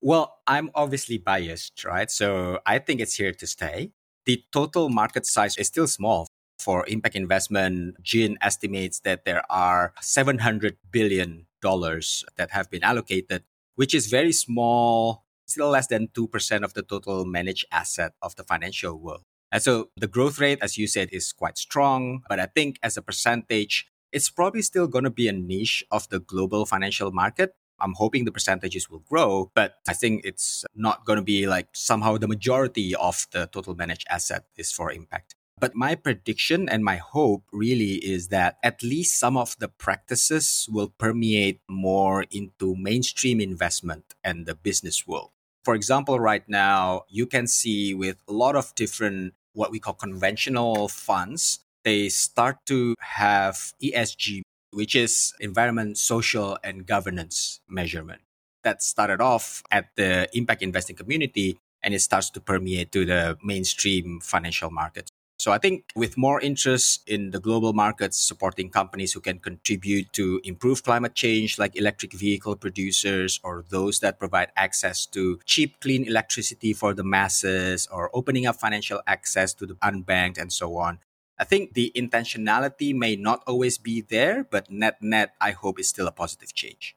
Well, 0.01 0.36
I'm 0.45 0.69
obviously 0.75 1.18
biased, 1.18 1.84
right? 1.84 2.12
So 2.12 2.60
I 2.66 2.78
think 2.78 3.01
it's 3.01 3.16
here 3.16 3.34
to 3.34 3.48
stay. 3.48 3.92
The 4.25 4.44
total 4.51 4.90
market 4.90 5.25
size 5.25 5.57
is 5.57 5.68
still 5.68 5.88
small. 5.88 6.28
For 6.60 6.86
impact 6.88 7.16
investment, 7.16 8.01
GIIN 8.04 8.38
estimates 8.40 9.00
that 9.00 9.25
there 9.25 9.44
are 9.50 9.94
$700 10.01 10.75
billion 10.92 11.48
that 11.62 12.51
have 12.51 12.69
been 12.69 12.84
allocated, 12.84 13.44
which 13.75 13.95
is 13.95 14.07
very 14.07 14.31
small 14.31 15.22
still 15.45 15.69
less 15.69 15.88
than 15.88 16.07
2% 16.07 16.63
of 16.63 16.74
the 16.74 16.81
total 16.84 17.25
managed 17.25 17.66
asset 17.72 18.13
of 18.22 18.36
the 18.36 18.44
financial 18.44 19.00
world. 19.00 19.24
And 19.51 19.62
so 19.62 19.90
the 19.95 20.07
growth 20.07 20.40
rate, 20.40 20.60
as 20.62 20.78
you 20.78 20.88
said, 20.88 21.10
is 21.12 21.31
quite 21.31 21.57
strong. 21.57 22.22
But 22.28 22.40
I 22.40 22.48
think 22.48 22.80
as 22.81 22.98
a 22.98 23.01
percentage, 23.01 23.88
it's 24.12 24.30
probably 24.30 24.62
still 24.62 24.88
going 24.88 25.04
to 25.04 25.12
be 25.12 25.28
a 25.28 25.34
niche 25.34 25.84
of 25.92 26.10
the 26.10 26.19
global 26.19 26.66
financial 26.66 27.12
market. 27.12 27.56
I'm 27.80 27.94
hoping 27.94 28.25
the 28.25 28.31
percentages 28.31 28.90
will 28.90 29.00
grow, 29.00 29.51
but 29.54 29.75
I 29.88 29.94
think 29.94 30.22
it's 30.24 30.63
not 30.75 31.06
going 31.06 31.18
to 31.18 31.24
be 31.24 31.48
like 31.48 31.68
somehow 31.74 32.18
the 32.18 32.28
majority 32.28 32.95
of 32.95 33.28
the 33.31 33.48
total 33.48 33.75
managed 33.75 34.07
asset 34.10 34.45
is 34.56 34.72
for 34.72 34.92
impact. 34.92 35.36
But 35.63 35.75
my 35.75 35.95
prediction 35.95 36.68
and 36.68 36.83
my 36.83 36.98
hope 36.98 37.45
really 37.54 37.94
is 38.04 38.27
that 38.27 38.57
at 38.62 38.83
least 38.83 39.18
some 39.18 39.38
of 39.38 39.57
the 39.60 39.69
practices 39.69 40.68
will 40.69 40.92
permeate 40.98 41.62
more 41.69 42.25
into 42.30 42.75
mainstream 42.75 43.39
investment 43.39 44.13
and 44.25 44.45
the 44.45 44.56
business 44.56 45.07
world. 45.07 45.31
For 45.63 45.74
example, 45.74 46.19
right 46.19 46.44
now, 46.50 47.04
you 47.07 47.25
can 47.25 47.48
see 47.48 47.94
with 47.94 48.18
a 48.27 48.33
lot 48.33 48.57
of 48.57 48.75
different 48.75 49.36
what 49.54 49.71
we 49.71 49.80
call 49.80 49.94
conventional 49.94 50.89
funds, 50.89 51.63
they 51.86 52.09
start 52.09 52.57
to 52.66 52.95
have 53.00 53.71
ESG, 53.81 54.42
which 54.71 54.95
is 54.95 55.33
environment, 55.39 55.98
social, 55.98 56.57
and 56.61 56.85
governance 56.85 57.61
measurement. 57.69 58.19
That 58.66 58.83
started 58.83 59.21
off 59.21 59.64
at 59.71 59.95
the 59.95 60.28
impact 60.35 60.61
investing 60.61 60.97
community 60.97 61.57
and 61.81 61.94
it 61.94 62.02
starts 62.02 62.30
to 62.31 62.42
permeate 62.42 62.92
to 62.92 63.06
the 63.06 63.37
mainstream 63.42 64.19
financial 64.19 64.69
markets. 64.69 65.12
So 65.44 65.52
I 65.52 65.57
think 65.57 65.92
with 65.94 66.16
more 66.16 66.40
interest 66.40 67.04
in 67.06 67.31
the 67.31 67.40
global 67.42 67.73
markets 67.73 68.18
supporting 68.18 68.69
companies 68.69 69.12
who 69.12 69.19
can 69.19 69.40
contribute 69.40 70.14
to 70.14 70.40
improve 70.45 70.83
climate 70.83 71.16
change, 71.16 71.59
like 71.59 71.76
electric 71.76 72.14
vehicle 72.14 72.56
producers 72.56 73.42
or 73.44 73.66
those 73.68 74.00
that 74.00 74.19
provide 74.19 74.54
access 74.56 75.06
to 75.07 75.42
cheap, 75.44 75.81
clean 75.81 76.07
electricity 76.07 76.71
for 76.71 76.94
the 76.94 77.04
masses 77.04 77.90
or 77.92 78.09
opening 78.14 78.45
up 78.45 78.56
financial 78.56 79.02
access 79.06 79.54
to 79.56 79.66
the 79.66 79.76
unbanked 79.83 80.38
and 80.38 80.54
so 80.54 80.78
on. 80.78 81.00
I 81.38 81.44
think 81.44 81.73
the 81.73 81.92
intentionality 81.94 82.95
may 82.95 83.18
not 83.18 83.44
always 83.45 83.78
be 83.78 84.00
there, 84.00 84.45
but 84.50 84.71
net 84.71 85.02
net, 85.02 85.33
I 85.42 85.52
hope 85.52 85.78
is 85.78 85.90
still 85.90 86.07
a 86.07 86.14
positive 86.14 86.54
change. 86.54 86.95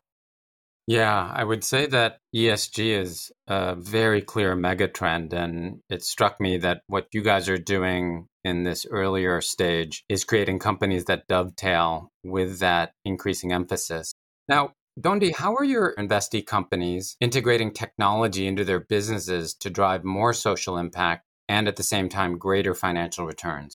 Yeah, 0.86 1.32
I 1.34 1.42
would 1.42 1.64
say 1.64 1.86
that 1.86 2.20
ESG 2.32 3.00
is 3.00 3.32
a 3.48 3.74
very 3.74 4.22
clear 4.22 4.54
megatrend. 4.54 5.32
And 5.32 5.80
it 5.90 6.04
struck 6.04 6.40
me 6.40 6.58
that 6.58 6.82
what 6.86 7.08
you 7.12 7.22
guys 7.22 7.48
are 7.48 7.58
doing 7.58 8.28
in 8.46 8.62
this 8.62 8.86
earlier 8.88 9.40
stage 9.40 10.04
is 10.08 10.22
creating 10.22 10.60
companies 10.60 11.06
that 11.06 11.26
dovetail 11.26 12.12
with 12.22 12.60
that 12.60 12.92
increasing 13.04 13.52
emphasis. 13.52 14.14
Now, 14.48 14.72
Dondi, 14.98 15.34
how 15.34 15.56
are 15.56 15.64
your 15.64 15.94
investee 15.96 16.46
companies 16.46 17.16
integrating 17.20 17.72
technology 17.72 18.46
into 18.46 18.64
their 18.64 18.78
businesses 18.78 19.52
to 19.54 19.68
drive 19.68 20.04
more 20.04 20.32
social 20.32 20.78
impact 20.78 21.24
and 21.48 21.66
at 21.66 21.74
the 21.74 21.82
same 21.82 22.08
time 22.08 22.38
greater 22.38 22.72
financial 22.72 23.26
returns? 23.26 23.74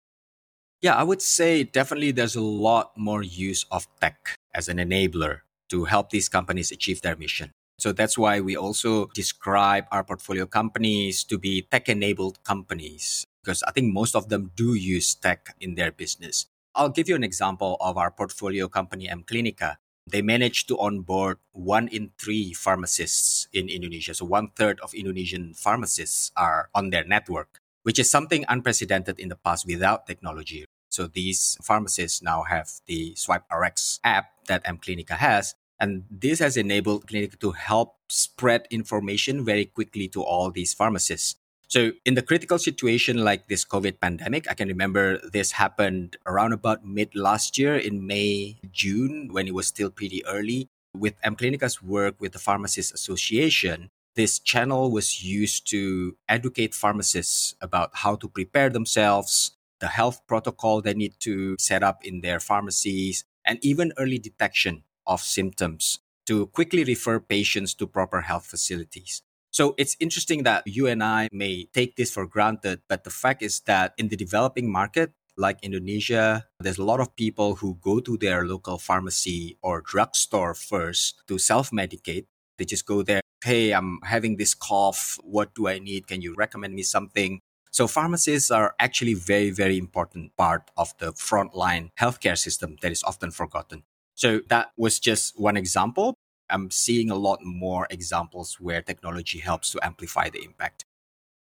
Yeah, 0.82 0.96
I 0.96 1.04
would 1.04 1.22
say 1.22 1.64
definitely 1.64 2.12
there's 2.12 2.38
a 2.38 2.42
lot 2.42 2.98
more 2.98 3.22
use 3.22 3.66
of 3.72 3.88
tech 4.00 4.36
as 4.56 4.70
an 4.70 4.78
enabler 4.78 5.42
to 5.70 5.84
help 5.84 6.10
these 6.10 6.30
companies 6.30 6.72
achieve 6.72 7.02
their 7.02 7.18
mission. 7.18 7.52
So 7.82 7.92
that's 7.92 8.16
why 8.16 8.42
we 8.42 8.56
also 8.56 9.10
describe 9.16 9.86
our 9.92 10.04
portfolio 10.04 10.46
companies 10.46 11.24
to 11.26 11.40
be 11.40 11.64
tech 11.64 11.90
enabled 11.90 12.38
companies, 12.44 13.26
because 13.42 13.64
I 13.64 13.72
think 13.72 13.92
most 13.92 14.16
of 14.16 14.30
them 14.30 14.52
do 14.56 14.76
use 14.76 15.16
tech 15.16 15.56
in 15.60 15.74
their 15.74 15.92
business. 15.92 16.46
I'll 16.76 16.94
give 16.94 17.10
you 17.10 17.16
an 17.16 17.24
example 17.24 17.78
of 17.82 17.98
our 17.98 18.12
portfolio 18.12 18.68
company, 18.68 19.08
mClinica. 19.08 19.78
They 20.06 20.22
managed 20.22 20.68
to 20.68 20.78
onboard 20.78 21.40
one 21.54 21.88
in 21.88 22.12
three 22.22 22.54
pharmacists 22.54 23.48
in 23.52 23.68
Indonesia. 23.68 24.14
So 24.14 24.26
one 24.26 24.50
third 24.56 24.80
of 24.82 24.94
Indonesian 24.94 25.56
pharmacists 25.56 26.32
are 26.38 26.70
on 26.76 26.92
their 26.92 27.04
network, 27.04 27.58
which 27.82 27.98
is 27.98 28.12
something 28.12 28.46
unprecedented 28.48 29.20
in 29.20 29.30
the 29.30 29.36
past 29.36 29.66
without 29.66 30.06
technology. 30.06 30.66
So 30.90 31.08
these 31.08 31.58
pharmacists 31.64 32.22
now 32.22 32.44
have 32.44 32.70
the 32.86 33.16
SwipeRx 33.18 34.00
app 34.04 34.46
that 34.46 34.66
mClinica 34.66 35.18
has, 35.18 35.56
and 35.82 36.06
this 36.12 36.38
has 36.40 36.56
enabled 36.58 37.08
Clinic 37.08 37.40
to 37.40 37.52
help 37.52 37.96
spread 38.08 38.68
information 38.70 39.44
very 39.44 39.66
quickly 39.66 40.08
to 40.10 40.22
all 40.22 40.52
these 40.52 40.76
pharmacists. 40.76 41.36
So, 41.68 41.92
in 42.06 42.14
the 42.14 42.22
critical 42.22 42.60
situation 42.60 43.24
like 43.24 43.48
this 43.48 43.66
COVID 43.66 44.00
pandemic, 44.00 44.50
I 44.50 44.54
can 44.54 44.68
remember 44.68 45.18
this 45.34 45.54
happened 45.54 46.18
around 46.28 46.54
about 46.54 46.86
mid 46.86 47.16
last 47.16 47.58
year 47.58 47.76
in 47.76 48.06
May, 48.06 48.60
June, 48.72 49.30
when 49.32 49.48
it 49.48 49.56
was 49.56 49.68
still 49.68 49.90
pretty 49.90 50.24
early. 50.26 50.68
With 50.96 51.16
Clinica's 51.38 51.82
work 51.82 52.16
with 52.20 52.34
the 52.34 52.40
Pharmacists 52.40 52.92
Association, 52.92 53.90
this 54.16 54.38
channel 54.38 54.92
was 54.92 55.24
used 55.24 55.68
to 55.72 56.18
educate 56.28 56.76
pharmacists 56.76 57.56
about 57.62 57.90
how 57.94 58.16
to 58.18 58.28
prepare 58.28 58.70
themselves, 58.70 59.56
the 59.80 59.88
health 59.88 60.22
protocol 60.28 60.82
they 60.82 60.94
need 60.94 61.16
to 61.22 61.56
set 61.58 61.82
up 61.82 62.04
in 62.04 62.20
their 62.20 62.42
pharmacies, 62.42 63.24
and 63.46 63.58
even 63.64 63.94
early 63.98 64.20
detection 64.20 64.84
of 65.12 65.22
symptoms 65.22 66.00
to 66.26 66.48
quickly 66.48 66.84
refer 66.84 67.20
patients 67.20 67.74
to 67.76 67.86
proper 67.86 68.22
health 68.22 68.46
facilities. 68.46 69.22
So 69.52 69.76
it's 69.78 69.98
interesting 70.00 70.44
that 70.44 70.64
you 70.66 70.88
and 70.88 71.04
I 71.04 71.28
may 71.34 71.68
take 71.74 71.98
this 71.98 72.10
for 72.10 72.26
granted, 72.26 72.82
but 72.88 73.04
the 73.04 73.10
fact 73.10 73.44
is 73.44 73.60
that 73.68 73.94
in 73.98 74.08
the 74.08 74.16
developing 74.16 74.72
market, 74.72 75.12
like 75.36 75.60
Indonesia, 75.62 76.48
there's 76.60 76.78
a 76.78 76.86
lot 76.86 77.02
of 77.02 77.16
people 77.16 77.56
who 77.56 77.78
go 77.82 78.00
to 78.00 78.18
their 78.18 78.46
local 78.46 78.78
pharmacy 78.78 79.58
or 79.62 79.82
drugstore 79.82 80.54
first 80.54 81.22
to 81.28 81.38
self 81.38 81.72
medicate. 81.72 82.28
They 82.58 82.66
just 82.66 82.86
go 82.86 83.02
there, 83.02 83.22
hey, 83.44 83.72
I'm 83.72 84.00
having 84.04 84.38
this 84.38 84.54
cough. 84.54 85.20
What 85.24 85.54
do 85.56 85.68
I 85.68 85.80
need? 85.80 86.08
Can 86.08 86.22
you 86.22 86.34
recommend 86.38 86.76
me 86.76 86.84
something? 86.84 87.40
So 87.72 87.88
pharmacists 87.88 88.52
are 88.52 88.76
actually 88.80 89.16
very, 89.16 89.50
very 89.50 89.78
important 89.78 90.36
part 90.38 90.70
of 90.78 90.94
the 91.00 91.14
frontline 91.14 91.90
healthcare 92.00 92.38
system 92.38 92.78
that 92.82 92.92
is 92.92 93.04
often 93.04 93.32
forgotten. 93.32 93.84
So 94.16 94.42
that 94.50 94.72
was 94.78 95.00
just 95.00 95.40
one 95.40 95.58
example. 95.58 96.16
I'm 96.50 96.70
seeing 96.70 97.10
a 97.10 97.16
lot 97.16 97.40
more 97.44 97.88
examples 97.90 98.58
where 98.60 98.82
technology 98.82 99.40
helps 99.40 99.72
to 99.72 99.80
amplify 99.84 100.30
the 100.30 100.44
impact. 100.44 100.84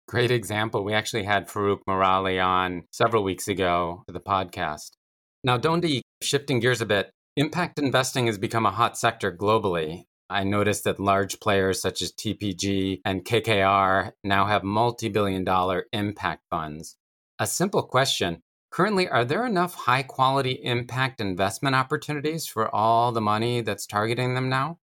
Great 0.08 0.32
example. 0.32 0.84
We 0.84 0.94
actually 0.94 1.24
had 1.24 1.48
Farouk 1.50 1.80
Meralli 1.88 2.44
on 2.44 2.84
several 2.92 3.24
weeks 3.24 3.48
ago 3.48 4.04
for 4.06 4.12
the 4.12 4.20
podcast. 4.20 4.92
Now, 5.44 5.58
Dondi, 5.58 6.02
shifting 6.22 6.60
gears 6.60 6.82
a 6.82 6.86
bit, 6.86 7.12
impact 7.36 7.80
investing 7.80 8.28
has 8.28 8.38
become 8.38 8.66
a 8.66 8.72
hot 8.72 8.98
sector 8.98 9.36
globally. 9.36 10.06
I 10.30 10.44
noticed 10.44 10.84
that 10.86 11.00
large 11.00 11.40
players 11.40 11.82
such 11.82 12.02
as 12.02 12.12
TPG 12.12 13.02
and 13.06 13.26
KKR 13.26 14.12
now 14.24 14.46
have 14.46 14.64
multi 14.64 15.10
billion 15.10 15.44
dollar 15.44 15.86
impact 15.92 16.44
funds. 16.50 16.98
A 17.38 17.46
simple 17.46 17.84
question 17.84 18.42
Currently, 18.76 19.08
are 19.08 19.24
there 19.24 19.46
enough 19.46 19.88
high 19.88 20.04
quality 20.04 20.60
impact 20.62 21.22
investment 21.22 21.78
opportunities 21.78 22.46
for 22.46 22.68
all 22.76 23.14
the 23.14 23.22
money 23.22 23.62
that's 23.62 23.88
targeting 23.88 24.36
them 24.36 24.50
now? 24.50 24.80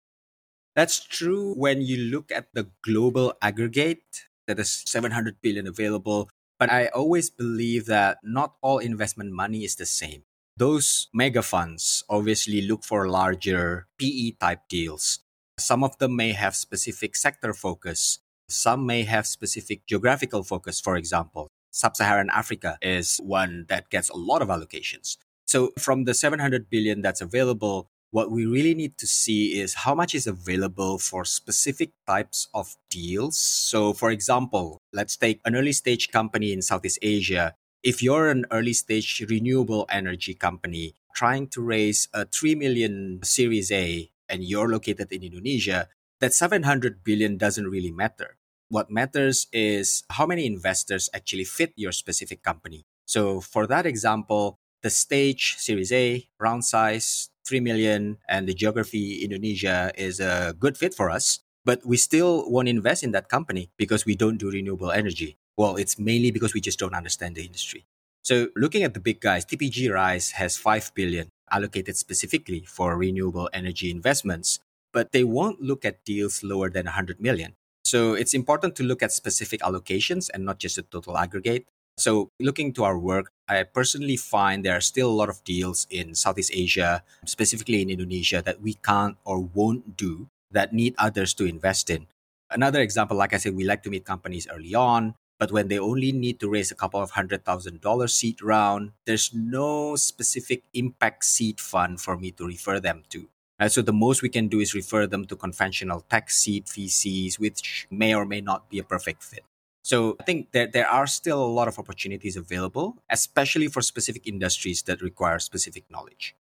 That's 0.76 1.00
true 1.00 1.54
when 1.54 1.80
you 1.80 1.97
look 1.97 2.30
at 2.30 2.52
the 2.52 2.68
global 2.85 3.33
aggregate, 3.40 4.28
that 4.47 4.59
is 4.59 4.85
700 4.85 5.40
billion 5.40 5.66
available. 5.66 6.28
But 6.59 6.71
I 6.71 6.88
always 6.88 7.30
believe 7.30 7.87
that 7.87 8.18
not 8.23 8.57
all 8.61 8.76
investment 8.76 9.33
money 9.33 9.64
is 9.64 9.76
the 9.76 9.87
same. 9.87 10.25
Those 10.54 11.09
mega 11.14 11.40
funds 11.40 12.04
obviously 12.11 12.61
look 12.61 12.85
for 12.85 13.09
larger 13.09 13.87
PE 13.99 14.33
type 14.33 14.68
deals. 14.68 15.21
Some 15.59 15.83
of 15.83 15.97
them 15.97 16.14
may 16.14 16.33
have 16.33 16.54
specific 16.57 17.16
sector 17.16 17.54
focus. 17.54 18.18
Some 18.50 18.85
may 18.85 19.04
have 19.04 19.26
specific 19.26 19.87
geographical 19.87 20.42
focus. 20.42 20.78
For 20.78 20.95
example, 20.95 21.49
Sub 21.78 21.94
Saharan 21.94 22.28
Africa 22.35 22.76
is 22.82 23.18
one 23.23 23.64
that 23.68 23.88
gets 23.88 24.11
a 24.11 24.16
lot 24.16 24.42
of 24.42 24.49
allocations. 24.49 25.16
So, 25.47 25.70
from 25.78 26.06
the 26.11 26.12
700 26.12 26.68
billion 26.68 27.02
that's 27.02 27.20
available, 27.20 27.87
what 28.11 28.32
we 28.32 28.47
really 28.47 28.75
need 28.75 28.99
to 28.99 29.06
see 29.06 29.61
is 29.61 29.87
how 29.87 29.94
much 29.94 30.12
is 30.12 30.26
available 30.26 30.99
for 30.99 31.25
specific 31.25 31.92
types 32.04 32.49
of 32.52 32.75
deals. 32.90 33.38
So, 33.38 33.92
for 33.92 34.11
example, 34.11 34.82
let's 34.92 35.16
take 35.16 35.40
an 35.44 35.54
early 35.54 35.70
stage 35.70 36.11
company 36.11 36.52
in 36.52 36.62
Southeast 36.62 36.99
Asia. 37.00 37.54
If 37.85 38.02
you're 38.02 38.28
an 38.28 38.47
early 38.50 38.73
stage 38.73 39.25
renewable 39.30 39.87
energy 39.88 40.35
company 40.35 40.94
trying 41.14 41.47
to 41.54 41.62
raise 41.62 42.08
a 42.12 42.25
3 42.25 42.56
million 42.56 43.20
Series 43.23 43.70
A 43.70 44.11
and 44.28 44.42
you're 44.42 44.68
located 44.68 45.12
in 45.12 45.23
Indonesia, 45.23 45.87
that 46.18 46.35
700 46.35 47.04
billion 47.04 47.37
doesn't 47.37 47.70
really 47.70 47.92
matter. 47.92 48.38
What 48.68 48.90
matters 48.90 49.46
is 49.52 50.04
how 50.10 50.26
many 50.26 50.44
investors 50.44 51.08
actually 51.14 51.44
fit 51.44 51.72
your 51.76 51.92
specific 51.92 52.42
company. 52.42 52.84
So, 53.06 53.40
for 53.40 53.66
that 53.66 53.87
example, 53.87 54.58
the 54.82 54.90
stage 54.90 55.56
Series 55.56 55.90
A, 55.90 56.28
round 56.38 56.64
size, 56.64 57.30
3 57.46 57.60
million 57.60 58.18
and 58.28 58.46
the 58.46 58.52
geography 58.52 59.25
Indonesia 59.25 59.90
is 59.96 60.20
a 60.20 60.54
good 60.58 60.76
fit 60.76 60.92
for 60.92 61.08
us, 61.08 61.40
but 61.64 61.84
we 61.84 61.96
still 61.96 62.44
won't 62.50 62.68
invest 62.68 63.02
in 63.02 63.12
that 63.12 63.30
company 63.30 63.70
because 63.78 64.04
we 64.04 64.14
don't 64.14 64.37
do 64.37 64.50
renewable 64.50 64.92
energy. 64.92 65.38
Well, 65.56 65.76
it's 65.76 65.98
mainly 65.98 66.30
because 66.30 66.52
we 66.52 66.60
just 66.60 66.78
don't 66.78 66.94
understand 66.94 67.34
the 67.37 67.44
industry. 67.44 67.87
So 68.22 68.48
looking 68.54 68.82
at 68.82 68.92
the 68.92 69.00
big 69.00 69.20
guys, 69.20 69.46
TPG 69.46 69.90
Rise 69.90 70.32
has 70.32 70.58
5 70.58 70.92
billion 70.94 71.30
allocated 71.50 71.96
specifically 71.96 72.64
for 72.68 72.96
renewable 72.98 73.48
energy 73.54 73.90
investments, 73.90 74.60
but 74.92 75.12
they 75.12 75.25
won't 75.25 75.62
look 75.62 75.87
at 75.87 76.04
deals 76.04 76.42
lower 76.42 76.68
than 76.68 76.84
100 76.84 77.18
million. 77.18 77.56
So 77.88 78.12
it's 78.12 78.35
important 78.35 78.76
to 78.76 78.83
look 78.85 79.02
at 79.02 79.16
specific 79.16 79.64
allocations 79.64 80.28
and 80.28 80.45
not 80.45 80.61
just 80.61 80.76
the 80.76 80.83
total 80.83 81.16
aggregate. 81.16 81.64
So, 81.97 82.28
looking 82.38 82.75
to 82.75 82.85
our 82.85 82.99
work, 82.99 83.33
I 83.49 83.64
personally 83.64 84.21
find 84.21 84.61
there 84.61 84.76
are 84.76 84.85
still 84.85 85.09
a 85.09 85.18
lot 85.21 85.30
of 85.33 85.42
deals 85.42 85.87
in 85.88 86.14
Southeast 86.14 86.52
Asia, 86.52 87.02
specifically 87.25 87.80
in 87.80 87.88
Indonesia, 87.88 88.42
that 88.45 88.61
we 88.61 88.75
can't 88.75 89.16
or 89.25 89.40
won't 89.40 89.97
do 89.97 90.28
that 90.52 90.76
need 90.76 90.95
others 90.99 91.33
to 91.40 91.49
invest 91.49 91.88
in. 91.88 92.07
Another 92.52 92.80
example, 92.85 93.16
like 93.16 93.33
I 93.33 93.38
said, 93.38 93.57
we 93.57 93.64
like 93.64 93.83
to 93.85 93.90
meet 93.90 94.04
companies 94.04 94.47
early 94.52 94.75
on, 94.76 95.14
but 95.40 95.50
when 95.50 95.68
they 95.68 95.78
only 95.80 96.12
need 96.12 96.38
to 96.40 96.49
raise 96.52 96.71
a 96.71 96.76
couple 96.76 97.00
of 97.00 97.16
hundred 97.16 97.42
thousand 97.45 97.80
dollars 97.80 98.14
seed 98.14 98.42
round, 98.45 98.92
there's 99.07 99.33
no 99.33 99.97
specific 99.97 100.62
impact 100.75 101.25
seed 101.25 101.59
fund 101.59 102.00
for 102.04 102.21
me 102.21 102.30
to 102.37 102.47
refer 102.47 102.80
them 102.80 103.09
to. 103.16 103.33
Uh, 103.60 103.68
so 103.68 103.82
the 103.82 103.92
most 103.92 104.22
we 104.22 104.28
can 104.28 104.48
do 104.48 104.60
is 104.60 104.74
refer 104.74 105.06
them 105.06 105.24
to 105.26 105.36
conventional 105.36 106.02
tech 106.08 106.30
seed 106.30 106.66
VCs, 106.66 107.38
which 107.38 107.86
may 107.90 108.14
or 108.14 108.24
may 108.24 108.40
not 108.40 108.70
be 108.70 108.78
a 108.78 108.84
perfect 108.84 109.22
fit. 109.22 109.44
So 109.82 110.16
I 110.20 110.24
think 110.24 110.52
that 110.52 110.72
there 110.72 110.86
are 110.86 111.06
still 111.06 111.42
a 111.42 111.48
lot 111.48 111.66
of 111.66 111.78
opportunities 111.78 112.36
available, 112.36 112.98
especially 113.10 113.68
for 113.68 113.80
specific 113.80 114.26
industries 114.26 114.82
that 114.82 115.00
require 115.00 115.38
specific 115.38 115.84
knowledge. 115.90 116.34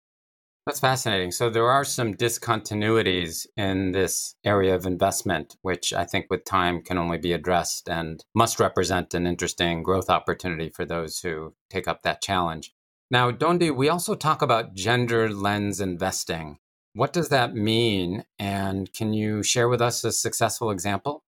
That's 0.66 0.80
fascinating. 0.80 1.30
So 1.30 1.48
there 1.48 1.70
are 1.70 1.82
some 1.82 2.12
discontinuities 2.12 3.46
in 3.56 3.92
this 3.92 4.34
area 4.44 4.74
of 4.74 4.84
investment, 4.84 5.56
which 5.62 5.94
I 5.94 6.04
think 6.04 6.26
with 6.28 6.44
time 6.44 6.82
can 6.82 6.98
only 6.98 7.16
be 7.16 7.32
addressed 7.32 7.88
and 7.88 8.22
must 8.34 8.60
represent 8.60 9.14
an 9.14 9.26
interesting 9.26 9.82
growth 9.82 10.10
opportunity 10.10 10.68
for 10.68 10.84
those 10.84 11.20
who 11.20 11.54
take 11.70 11.88
up 11.88 12.02
that 12.02 12.20
challenge. 12.20 12.74
Now, 13.10 13.30
Dondi, 13.30 13.74
we 13.74 13.88
also 13.88 14.14
talk 14.14 14.42
about 14.42 14.74
gender 14.74 15.30
lens 15.30 15.80
investing. 15.80 16.58
What 16.94 17.12
does 17.12 17.28
that 17.28 17.54
mean? 17.54 18.24
And 18.38 18.92
can 18.92 19.12
you 19.12 19.42
share 19.42 19.68
with 19.68 19.80
us 19.80 20.04
a 20.04 20.12
successful 20.12 20.70
example? 20.70 21.22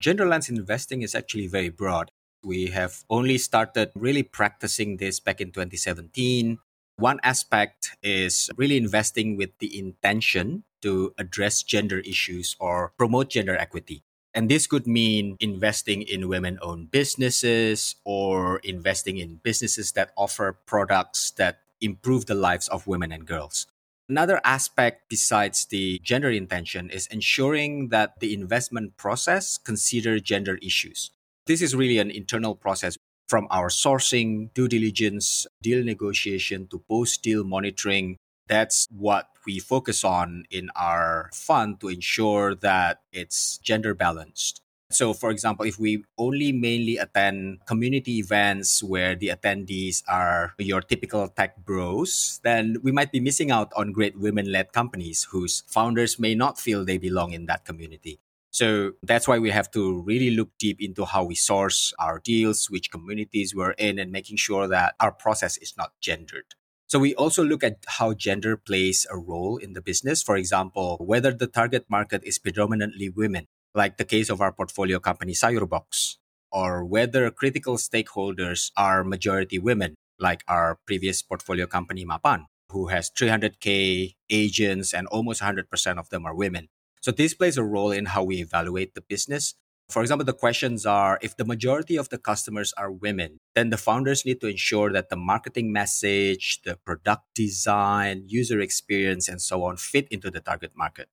Gender 0.00 0.26
lens 0.26 0.48
investing 0.48 1.02
is 1.02 1.14
actually 1.14 1.46
very 1.46 1.70
broad. 1.70 2.10
We 2.44 2.66
have 2.66 3.04
only 3.10 3.38
started 3.38 3.90
really 3.94 4.22
practicing 4.22 4.98
this 4.98 5.18
back 5.18 5.40
in 5.40 5.50
2017. 5.50 6.58
One 6.96 7.20
aspect 7.22 7.96
is 8.02 8.50
really 8.56 8.76
investing 8.76 9.36
with 9.36 9.50
the 9.58 9.78
intention 9.78 10.64
to 10.82 11.14
address 11.18 11.62
gender 11.62 12.00
issues 12.00 12.56
or 12.60 12.92
promote 12.98 13.30
gender 13.30 13.56
equity. 13.56 14.02
And 14.34 14.48
this 14.48 14.66
could 14.66 14.86
mean 14.86 15.36
investing 15.40 16.02
in 16.02 16.28
women 16.28 16.58
owned 16.62 16.90
businesses 16.90 17.96
or 18.04 18.58
investing 18.58 19.16
in 19.16 19.40
businesses 19.42 19.92
that 19.92 20.12
offer 20.16 20.58
products 20.66 21.32
that 21.32 21.60
improve 21.80 22.26
the 22.26 22.34
lives 22.34 22.68
of 22.68 22.86
women 22.86 23.10
and 23.10 23.26
girls. 23.26 23.66
Another 24.08 24.40
aspect 24.42 25.10
besides 25.10 25.66
the 25.66 26.00
gender 26.02 26.30
intention 26.30 26.88
is 26.88 27.06
ensuring 27.08 27.90
that 27.90 28.18
the 28.20 28.32
investment 28.32 28.96
process 28.96 29.58
consider 29.58 30.18
gender 30.18 30.58
issues. 30.62 31.10
This 31.46 31.60
is 31.60 31.76
really 31.76 31.98
an 31.98 32.10
internal 32.10 32.54
process 32.54 32.96
from 33.28 33.46
our 33.50 33.68
sourcing, 33.68 34.52
due 34.54 34.66
diligence, 34.66 35.46
deal 35.60 35.84
negotiation 35.84 36.66
to 36.68 36.78
post 36.88 37.22
deal 37.22 37.44
monitoring. 37.44 38.16
That's 38.48 38.86
what 38.90 39.28
we 39.44 39.58
focus 39.58 40.04
on 40.04 40.44
in 40.50 40.70
our 40.74 41.28
fund 41.34 41.78
to 41.80 41.88
ensure 41.88 42.54
that 42.54 43.02
it's 43.12 43.58
gender 43.58 43.94
balanced. 43.94 44.62
So, 44.90 45.12
for 45.12 45.30
example, 45.30 45.66
if 45.66 45.78
we 45.78 46.04
only 46.16 46.50
mainly 46.50 46.96
attend 46.96 47.60
community 47.66 48.18
events 48.18 48.82
where 48.82 49.14
the 49.14 49.28
attendees 49.28 50.02
are 50.08 50.54
your 50.56 50.80
typical 50.80 51.28
tech 51.28 51.58
bros, 51.58 52.40
then 52.42 52.78
we 52.82 52.90
might 52.90 53.12
be 53.12 53.20
missing 53.20 53.50
out 53.50 53.70
on 53.76 53.92
great 53.92 54.18
women 54.18 54.50
led 54.50 54.72
companies 54.72 55.28
whose 55.30 55.62
founders 55.68 56.18
may 56.18 56.34
not 56.34 56.58
feel 56.58 56.86
they 56.86 56.96
belong 56.96 57.32
in 57.32 57.44
that 57.46 57.66
community. 57.66 58.18
So 58.50 58.92
that's 59.02 59.28
why 59.28 59.38
we 59.38 59.50
have 59.50 59.70
to 59.72 60.00
really 60.00 60.30
look 60.30 60.48
deep 60.58 60.80
into 60.80 61.04
how 61.04 61.22
we 61.22 61.34
source 61.34 61.92
our 61.98 62.18
deals, 62.18 62.70
which 62.70 62.90
communities 62.90 63.54
we're 63.54 63.72
in, 63.72 63.98
and 63.98 64.10
making 64.10 64.38
sure 64.38 64.66
that 64.68 64.94
our 65.00 65.12
process 65.12 65.58
is 65.58 65.76
not 65.76 65.92
gendered. 66.00 66.54
So 66.86 66.98
we 66.98 67.14
also 67.14 67.44
look 67.44 67.62
at 67.62 67.84
how 67.86 68.14
gender 68.14 68.56
plays 68.56 69.06
a 69.10 69.18
role 69.18 69.58
in 69.58 69.74
the 69.74 69.82
business. 69.82 70.22
For 70.22 70.36
example, 70.36 70.96
whether 70.98 71.30
the 71.30 71.46
target 71.46 71.84
market 71.90 72.24
is 72.24 72.38
predominantly 72.38 73.10
women 73.10 73.48
like 73.74 73.96
the 73.96 74.04
case 74.04 74.30
of 74.30 74.40
our 74.40 74.52
portfolio 74.52 74.98
company 74.98 75.32
Sayurbox. 75.32 76.16
or 76.50 76.82
whether 76.82 77.30
critical 77.30 77.76
stakeholders 77.76 78.70
are 78.74 79.04
majority 79.04 79.58
women, 79.58 79.94
like 80.18 80.42
our 80.48 80.78
previous 80.86 81.20
portfolio 81.20 81.66
company, 81.66 82.06
Mapan, 82.06 82.46
who 82.72 82.88
has 82.88 83.10
300K 83.10 84.14
agents 84.30 84.94
and 84.94 85.06
almost 85.08 85.42
100% 85.42 85.64
of 85.98 86.08
them 86.08 86.24
are 86.24 86.34
women. 86.34 86.68
So 87.02 87.10
this 87.12 87.34
plays 87.34 87.58
a 87.58 87.62
role 87.62 87.92
in 87.92 88.06
how 88.06 88.24
we 88.24 88.36
evaluate 88.40 88.94
the 88.94 89.02
business. 89.02 89.54
For 89.88 90.02
example, 90.02 90.24
the 90.24 90.34
questions 90.34 90.84
are 90.84 91.18
if 91.22 91.36
the 91.36 91.44
majority 91.44 91.96
of 91.96 92.08
the 92.10 92.18
customers 92.18 92.74
are 92.76 92.90
women, 92.90 93.38
then 93.54 93.70
the 93.70 93.78
founders 93.78 94.24
need 94.24 94.40
to 94.42 94.48
ensure 94.48 94.92
that 94.92 95.08
the 95.08 95.16
marketing 95.16 95.72
message, 95.72 96.60
the 96.64 96.76
product 96.76 97.24
design, 97.34 98.24
user 98.26 98.60
experience, 98.60 99.28
and 99.28 99.40
so 99.40 99.64
on 99.64 99.76
fit 99.76 100.06
into 100.10 100.30
the 100.30 100.40
target 100.40 100.72
market. 100.76 101.08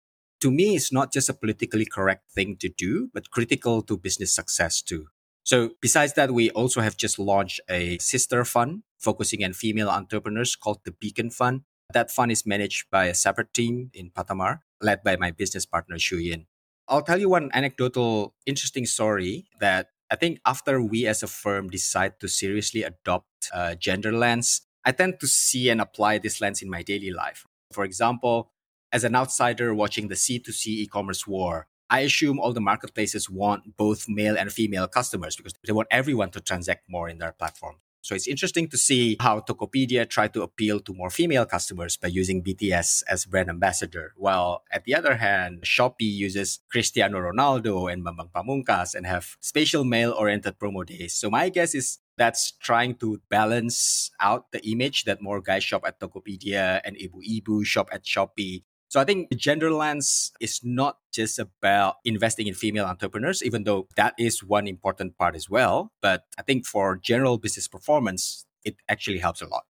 To 0.43 0.51
me, 0.51 0.75
it's 0.75 0.91
not 0.91 1.13
just 1.13 1.29
a 1.29 1.33
politically 1.33 1.85
correct 1.85 2.29
thing 2.35 2.57
to 2.57 2.67
do, 2.67 3.07
but 3.13 3.31
critical 3.31 3.81
to 3.83 3.95
business 3.95 4.35
success 4.35 4.81
too. 4.81 5.07
So 5.43 5.69
besides 5.79 6.15
that, 6.15 6.31
we 6.31 6.49
also 6.51 6.81
have 6.81 6.97
just 6.97 7.17
launched 7.17 7.61
a 7.69 7.97
sister 7.99 8.43
fund 8.43 8.83
focusing 8.99 9.41
on 9.45 9.53
female 9.53 9.87
entrepreneurs 9.87 10.57
called 10.57 10.81
the 10.83 10.91
Beacon 10.91 11.29
Fund. 11.29 11.61
That 11.93 12.11
fund 12.11 12.29
is 12.29 12.45
managed 12.45 12.91
by 12.91 13.05
a 13.05 13.15
separate 13.15 13.53
team 13.53 13.89
in 13.93 14.09
Patamar, 14.09 14.63
led 14.81 15.01
by 15.01 15.15
my 15.15 15.31
business 15.31 15.65
partner 15.65 15.95
Shuyin. 15.95 16.47
I'll 16.89 17.03
tell 17.03 17.21
you 17.21 17.29
one 17.29 17.49
anecdotal 17.53 18.35
interesting 18.45 18.85
story 18.85 19.47
that 19.61 19.91
I 20.11 20.17
think 20.17 20.41
after 20.45 20.81
we 20.81 21.07
as 21.07 21.23
a 21.23 21.27
firm 21.27 21.69
decide 21.69 22.19
to 22.19 22.27
seriously 22.27 22.83
adopt 22.83 23.47
a 23.53 23.77
gender 23.77 24.11
lens, 24.11 24.67
I 24.83 24.91
tend 24.91 25.21
to 25.21 25.27
see 25.27 25.69
and 25.69 25.79
apply 25.79 26.17
this 26.17 26.41
lens 26.41 26.61
in 26.61 26.69
my 26.69 26.83
daily 26.83 27.11
life. 27.11 27.45
For 27.71 27.85
example, 27.85 28.51
as 28.93 29.03
an 29.03 29.15
outsider 29.15 29.73
watching 29.73 30.07
the 30.07 30.15
C2C 30.15 30.67
e-commerce 30.67 31.25
war, 31.25 31.67
I 31.89 32.01
assume 32.01 32.39
all 32.39 32.53
the 32.53 32.61
marketplaces 32.61 33.29
want 33.29 33.75
both 33.75 34.07
male 34.07 34.37
and 34.37 34.51
female 34.51 34.87
customers 34.87 35.35
because 35.35 35.53
they 35.65 35.73
want 35.73 35.87
everyone 35.91 36.29
to 36.31 36.39
transact 36.39 36.85
more 36.87 37.09
in 37.09 37.17
their 37.17 37.31
platform. 37.31 37.77
So 38.01 38.13
it's 38.13 38.27
interesting 38.27 38.67
to 38.67 38.77
see 38.77 39.15
how 39.19 39.39
Tokopedia 39.39 40.07
tried 40.07 40.33
to 40.33 40.41
appeal 40.41 40.79
to 40.81 40.93
more 40.93 41.09
female 41.09 41.45
customers 41.45 41.95
by 41.95 42.09
using 42.09 42.43
BTS 42.43 43.03
as 43.07 43.25
brand 43.25 43.49
ambassador, 43.49 44.13
while 44.17 44.63
at 44.71 44.83
the 44.83 44.93
other 44.93 45.15
hand, 45.15 45.61
Shopee 45.63 46.01
uses 46.01 46.59
Cristiano 46.69 47.17
Ronaldo 47.17 47.91
and 47.91 48.05
Bambang 48.05 48.31
Pamungkas 48.31 48.93
and 48.93 49.07
have 49.07 49.37
spatial 49.39 49.85
male-oriented 49.85 50.59
promo 50.59 50.85
days. 50.85 51.13
So 51.13 51.29
my 51.29 51.47
guess 51.47 51.73
is 51.73 51.99
that's 52.17 52.51
trying 52.51 52.95
to 52.95 53.21
balance 53.29 54.11
out 54.19 54.51
the 54.51 54.61
image 54.69 55.05
that 55.05 55.21
more 55.21 55.41
guys 55.41 55.63
shop 55.63 55.83
at 55.87 55.99
Tokopedia 55.99 56.81
and 56.83 56.97
Ibu 56.97 57.23
Ibu 57.41 57.65
shop 57.65 57.89
at 57.91 58.03
Shopee 58.03 58.63
so 58.93 58.99
I 58.99 59.05
think 59.05 59.35
gender 59.35 59.71
lens 59.71 60.31
is 60.39 60.59
not 60.63 60.97
just 61.11 61.39
about 61.39 61.95
investing 62.05 62.45
in 62.45 62.53
female 62.53 62.85
entrepreneurs, 62.85 63.41
even 63.41 63.63
though 63.63 63.87
that 63.95 64.13
is 64.19 64.43
one 64.43 64.67
important 64.67 65.17
part 65.17 65.35
as 65.35 65.49
well. 65.49 65.91
But 65.99 66.25
I 66.37 66.43
think 66.43 66.67
for 66.67 66.95
general 66.97 67.39
business 67.39 67.67
performance, 67.67 68.45
it 68.63 68.75
actually 68.87 69.17
helps 69.17 69.41
a 69.41 69.47
lot. 69.47 69.63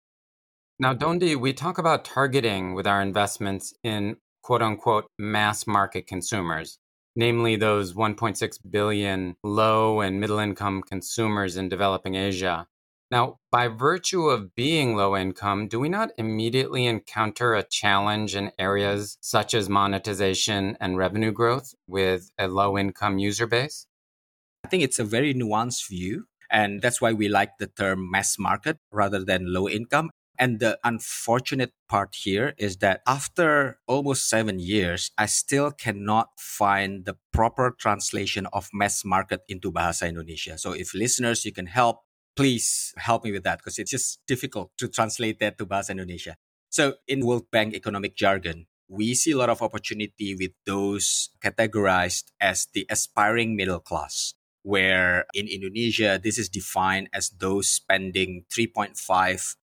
Now, 0.79 0.95
Dondi, 0.95 1.37
we 1.37 1.53
talk 1.53 1.77
about 1.77 2.07
targeting 2.07 2.73
with 2.73 2.87
our 2.87 3.03
investments 3.03 3.75
in 3.85 4.17
quote 4.43 4.63
unquote 4.63 5.09
mass 5.19 5.67
market 5.67 6.07
consumers, 6.07 6.79
namely 7.15 7.57
those 7.57 7.93
1.6 7.93 8.59
billion 8.71 9.37
low 9.45 10.01
and 10.01 10.19
middle 10.19 10.39
income 10.39 10.81
consumers 10.81 11.59
in 11.59 11.69
developing 11.69 12.15
Asia. 12.15 12.67
Now, 13.11 13.39
by 13.51 13.67
virtue 13.67 14.29
of 14.29 14.55
being 14.55 14.95
low 14.95 15.17
income, 15.17 15.67
do 15.67 15.81
we 15.81 15.89
not 15.89 16.11
immediately 16.17 16.87
encounter 16.87 17.55
a 17.55 17.65
challenge 17.65 18.37
in 18.37 18.53
areas 18.57 19.19
such 19.21 19.53
as 19.53 19.69
monetization 19.69 20.77
and 20.81 20.97
revenue 20.97 21.33
growth 21.33 21.75
with 21.89 22.31
a 22.39 22.47
low 22.47 22.79
income 22.79 23.19
user 23.19 23.49
base? 23.49 23.87
I 24.65 24.69
think 24.69 24.85
it's 24.85 25.01
a 25.01 25.05
very 25.05 25.35
nuanced 25.35 25.89
view. 25.89 26.27
And 26.53 26.83
that's 26.83 27.01
why 27.01 27.13
we 27.13 27.29
like 27.29 27.59
the 27.59 27.67
term 27.67 28.11
mass 28.11 28.39
market 28.39 28.79
rather 28.93 29.25
than 29.25 29.53
low 29.53 29.69
income. 29.69 30.11
And 30.39 30.59
the 30.59 30.79
unfortunate 30.85 31.73
part 31.89 32.15
here 32.15 32.55
is 32.59 32.79
that 32.79 33.03
after 33.07 33.79
almost 33.87 34.29
seven 34.29 34.59
years, 34.59 35.11
I 35.19 35.27
still 35.27 35.71
cannot 35.71 36.29
find 36.39 37.05
the 37.05 37.17
proper 37.33 37.75
translation 37.77 38.47
of 38.53 38.71
mass 38.73 39.05
market 39.05 39.43
into 39.49 39.71
Bahasa 39.71 40.09
Indonesia. 40.09 40.57
So 40.57 40.73
if 40.73 40.95
listeners, 40.95 41.45
you 41.45 41.53
can 41.53 41.67
help 41.67 42.05
please 42.41 42.95
help 42.97 43.23
me 43.23 43.33
with 43.33 43.45
that 43.45 43.59
because 43.59 43.79
it's 43.79 43.91
just 43.91 44.25
difficult 44.27 44.73
to 44.79 44.89
translate 44.89 45.39
that 45.41 45.59
to 45.59 45.67
Bahasa 45.67 45.91
Indonesia. 45.91 46.41
So 46.71 46.95
in 47.07 47.27
World 47.27 47.53
Bank 47.53 47.75
economic 47.75 48.17
jargon, 48.17 48.65
we 48.89 49.13
see 49.13 49.33
a 49.33 49.37
lot 49.37 49.51
of 49.53 49.61
opportunity 49.61 50.35
with 50.35 50.53
those 50.65 51.29
categorized 51.45 52.33
as 52.41 52.67
the 52.73 52.87
aspiring 52.89 53.57
middle 53.57 53.79
class, 53.79 54.33
where 54.63 55.27
in 55.35 55.53
Indonesia, 55.53 56.17
this 56.17 56.39
is 56.39 56.49
defined 56.49 57.13
as 57.13 57.29
those 57.29 57.69
spending 57.69 58.49
3.5 58.49 58.97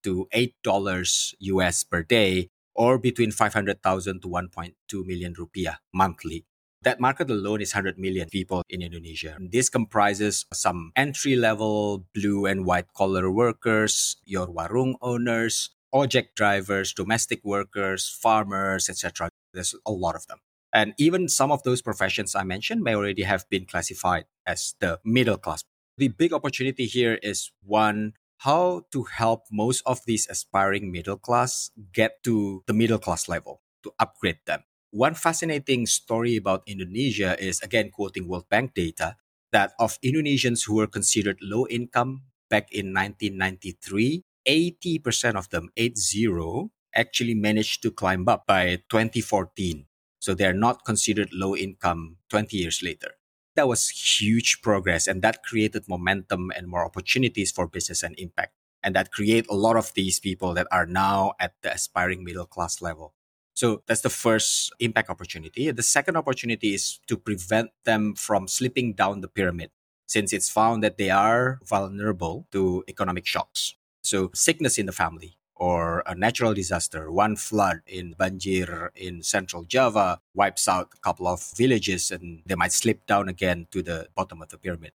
to 0.04 0.28
$8 0.30 1.34
US 1.58 1.84
per 1.84 2.04
day 2.04 2.50
or 2.76 3.00
between 3.00 3.32
500,000 3.32 4.22
to 4.22 4.28
1.2 4.30 4.78
million 5.02 5.34
rupiah 5.34 5.82
monthly. 5.92 6.46
That 6.88 7.02
market 7.02 7.30
alone 7.30 7.60
is 7.60 7.76
100 7.76 8.00
million 8.00 8.30
people 8.32 8.64
in 8.70 8.82
Indonesia. 8.82 9.36
This 9.44 9.68
comprises 9.68 10.46
some 10.54 10.94
entry 10.96 11.36
level 11.36 12.08
blue 12.16 12.46
and 12.46 12.64
white 12.64 12.88
collar 12.96 13.30
workers, 13.30 14.16
your 14.24 14.48
warung 14.48 14.96
owners, 15.02 15.76
ojek 15.94 16.32
drivers, 16.34 16.94
domestic 16.94 17.44
workers, 17.44 18.08
farmers, 18.08 18.88
etc. 18.88 19.28
There's 19.52 19.76
a 19.86 19.92
lot 19.92 20.16
of 20.16 20.28
them. 20.28 20.40
And 20.72 20.94
even 20.98 21.28
some 21.28 21.52
of 21.52 21.62
those 21.64 21.82
professions 21.82 22.36
I 22.40 22.48
mentioned 22.48 22.84
may 22.84 22.96
already 22.96 23.24
have 23.24 23.44
been 23.50 23.66
classified 23.66 24.24
as 24.48 24.74
the 24.80 25.04
middle 25.04 25.36
class. 25.36 25.66
The 25.98 26.08
big 26.08 26.32
opportunity 26.32 26.86
here 26.86 27.20
is 27.22 27.52
one, 27.68 28.14
how 28.48 28.88
to 28.94 29.04
help 29.12 29.44
most 29.52 29.84
of 29.86 30.00
these 30.08 30.26
aspiring 30.32 30.90
middle 30.90 31.18
class 31.18 31.70
get 31.92 32.24
to 32.24 32.64
the 32.66 32.72
middle 32.72 33.00
class 33.00 33.28
level, 33.28 33.60
to 33.84 33.92
upgrade 34.00 34.40
them. 34.48 34.64
One 34.92 35.16
fascinating 35.16 35.86
story 35.86 36.38
about 36.38 36.64
Indonesia 36.66 37.36
is, 37.40 37.60
again, 37.62 37.92
quoting 37.92 38.28
World 38.28 38.48
Bank 38.50 38.74
data, 38.74 39.18
that 39.52 39.74
of 39.80 40.00
Indonesians 40.02 40.66
who 40.66 40.76
were 40.76 40.88
considered 40.88 41.40
low 41.42 41.68
income 41.68 42.24
back 42.50 42.72
in 42.72 42.94
1993, 42.94 44.24
80% 44.48 45.36
of 45.36 45.50
them, 45.50 45.70
80, 45.76 46.72
actually 46.96 47.36
managed 47.36 47.84
to 47.84 47.92
climb 47.92 48.28
up 48.30 48.48
by 48.48 48.80
2014. 48.90 49.86
So 50.20 50.34
they're 50.34 50.54
not 50.54 50.86
considered 50.86 51.30
low 51.34 51.56
income 51.56 52.18
20 52.30 52.56
years 52.56 52.82
later. 52.82 53.12
That 53.56 53.68
was 53.68 53.90
huge 53.90 54.62
progress 54.62 55.06
and 55.08 55.22
that 55.22 55.44
created 55.44 55.90
momentum 55.90 56.52
and 56.56 56.68
more 56.68 56.86
opportunities 56.86 57.52
for 57.52 57.68
business 57.68 58.04
and 58.04 58.16
impact. 58.18 58.54
And 58.82 58.96
that 58.96 59.12
create 59.12 59.48
a 59.50 59.56
lot 59.56 59.76
of 59.76 59.94
these 59.96 60.20
people 60.20 60.54
that 60.54 60.68
are 60.72 60.86
now 60.86 61.34
at 61.40 61.56
the 61.62 61.74
aspiring 61.74 62.24
middle 62.24 62.46
class 62.46 62.82
level. 62.82 63.17
So 63.58 63.82
that's 63.88 64.02
the 64.02 64.12
first 64.12 64.72
impact 64.80 65.10
opportunity. 65.10 65.72
The 65.72 65.82
second 65.82 66.16
opportunity 66.16 66.76
is 66.76 67.00
to 67.08 67.18
prevent 67.18 67.72
them 67.86 68.14
from 68.14 68.48
slipping 68.48 68.94
down 68.94 69.22
the 69.22 69.28
pyramid 69.28 69.72
since 70.06 70.32
it's 70.32 70.48
found 70.48 70.84
that 70.84 71.00
they 71.00 71.10
are 71.10 71.58
vulnerable 71.66 72.46
to 72.52 72.84
economic 72.88 73.26
shocks. 73.26 73.74
So 74.04 74.30
sickness 74.36 74.78
in 74.78 74.86
the 74.86 74.92
family 74.92 75.40
or 75.56 76.04
a 76.06 76.14
natural 76.14 76.54
disaster, 76.54 77.12
one 77.12 77.36
flood 77.36 77.82
in 77.88 78.14
Banjir 78.14 78.90
in 78.94 79.24
central 79.24 79.64
Java 79.64 80.22
wipes 80.36 80.68
out 80.68 80.94
a 80.96 81.00
couple 81.00 81.28
of 81.28 81.42
villages 81.58 82.12
and 82.12 82.44
they 82.46 82.54
might 82.54 82.74
slip 82.74 83.08
down 83.08 83.28
again 83.28 83.66
to 83.72 83.82
the 83.82 84.08
bottom 84.14 84.40
of 84.44 84.50
the 84.50 84.60
pyramid 84.60 84.92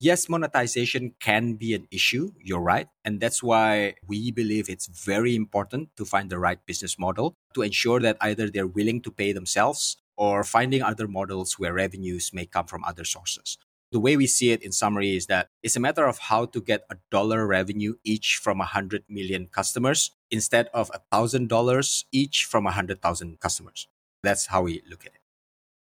yes, 0.00 0.28
monetization 0.28 1.14
can 1.20 1.54
be 1.54 1.74
an 1.74 1.86
issue. 1.90 2.32
You're 2.42 2.60
right. 2.60 2.88
And 3.04 3.20
that's 3.20 3.42
why 3.42 3.94
we 4.06 4.30
believe 4.30 4.68
it's 4.68 4.86
very 4.86 5.34
important 5.34 5.90
to 5.96 6.04
find 6.04 6.30
the 6.30 6.38
right 6.38 6.58
business 6.66 6.98
model 6.98 7.34
to 7.54 7.62
ensure 7.62 8.00
that 8.00 8.16
either 8.20 8.50
they're 8.50 8.66
willing 8.66 9.00
to 9.02 9.10
pay 9.10 9.32
themselves 9.32 9.96
or 10.16 10.44
finding 10.44 10.82
other 10.82 11.06
models 11.06 11.58
where 11.58 11.74
revenues 11.74 12.30
may 12.32 12.46
come 12.46 12.66
from 12.66 12.84
other 12.84 13.04
sources. 13.04 13.58
The 13.92 14.00
way 14.00 14.16
we 14.16 14.26
see 14.26 14.50
it 14.50 14.62
in 14.62 14.72
summary 14.72 15.16
is 15.16 15.26
that 15.26 15.48
it's 15.62 15.76
a 15.76 15.80
matter 15.80 16.06
of 16.06 16.18
how 16.18 16.46
to 16.46 16.60
get 16.60 16.84
a 16.90 16.96
dollar 17.10 17.46
revenue 17.46 17.94
each 18.02 18.36
from 18.42 18.58
100 18.58 19.04
million 19.08 19.46
customers 19.46 20.10
instead 20.30 20.68
of 20.74 20.90
a 20.92 21.00
$1,000 21.14 22.04
each 22.10 22.44
from 22.44 22.64
100,000 22.64 23.40
customers. 23.40 23.86
That's 24.22 24.46
how 24.46 24.62
we 24.62 24.82
look 24.90 25.06
at 25.06 25.14
it. 25.14 25.20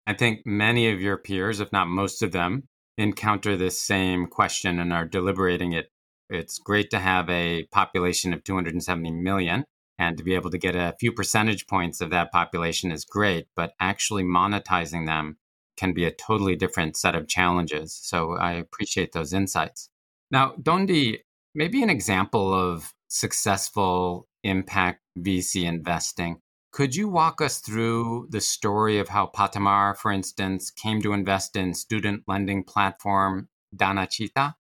I 0.07 0.15
think 0.15 0.47
many 0.47 0.91
of 0.91 1.01
your 1.01 1.17
peers, 1.19 1.61
if 1.61 1.73
not 1.73 1.89
most 1.89 2.23
of 2.23 2.33
them, 2.33 2.69
encounter 2.99 3.57
this 3.57 3.81
same 3.81 4.27
question 4.27 4.79
and 4.79 4.93
are 4.93 5.07
deliberating 5.07 5.73
it. 5.73 5.91
It's 6.29 6.59
great 6.59 6.91
to 6.91 6.99
have 6.99 7.31
a 7.31 7.65
population 7.71 8.35
of 8.35 8.45
270 8.45 9.13
million 9.13 9.65
and 9.99 10.19
to 10.19 10.25
be 10.25 10.35
able 10.35 10.51
to 10.51 10.59
get 10.59 10.77
a 10.77 10.95
few 11.01 11.13
percentage 11.13 11.67
points 11.67 12.01
of 12.01 12.11
that 12.11 12.31
population 12.31 12.93
is 12.93 13.05
great, 13.05 13.47
but 13.57 13.73
actually 13.81 14.25
monetizing 14.25 15.07
them 15.07 15.39
can 15.77 15.93
be 15.93 16.05
a 16.05 16.11
totally 16.11 16.57
different 16.57 16.97
set 16.97 17.15
of 17.15 17.29
challenges. 17.29 17.99
So 18.03 18.37
I 18.37 18.53
appreciate 18.53 19.13
those 19.13 19.33
insights. 19.33 19.89
Now, 20.31 20.55
Dondi, 20.61 21.21
maybe 21.55 21.83
an 21.83 21.91
example 21.91 22.53
of 22.53 22.93
successful 23.09 24.29
impact 24.43 25.01
VC 25.19 25.65
investing 25.65 26.41
could 26.79 26.95
you 26.95 27.09
walk 27.09 27.41
us 27.41 27.59
through 27.59 28.29
the 28.31 28.41
story 28.41 29.01
of 29.01 29.09
how 29.09 29.27
Patamar, 29.27 29.97
for 29.97 30.13
instance, 30.13 30.71
came 30.71 31.03
to 31.03 31.13
invest 31.13 31.57
in 31.57 31.75
student 31.75 32.23
lending 32.29 32.63
platform 32.63 33.49
Danacita 33.75 34.55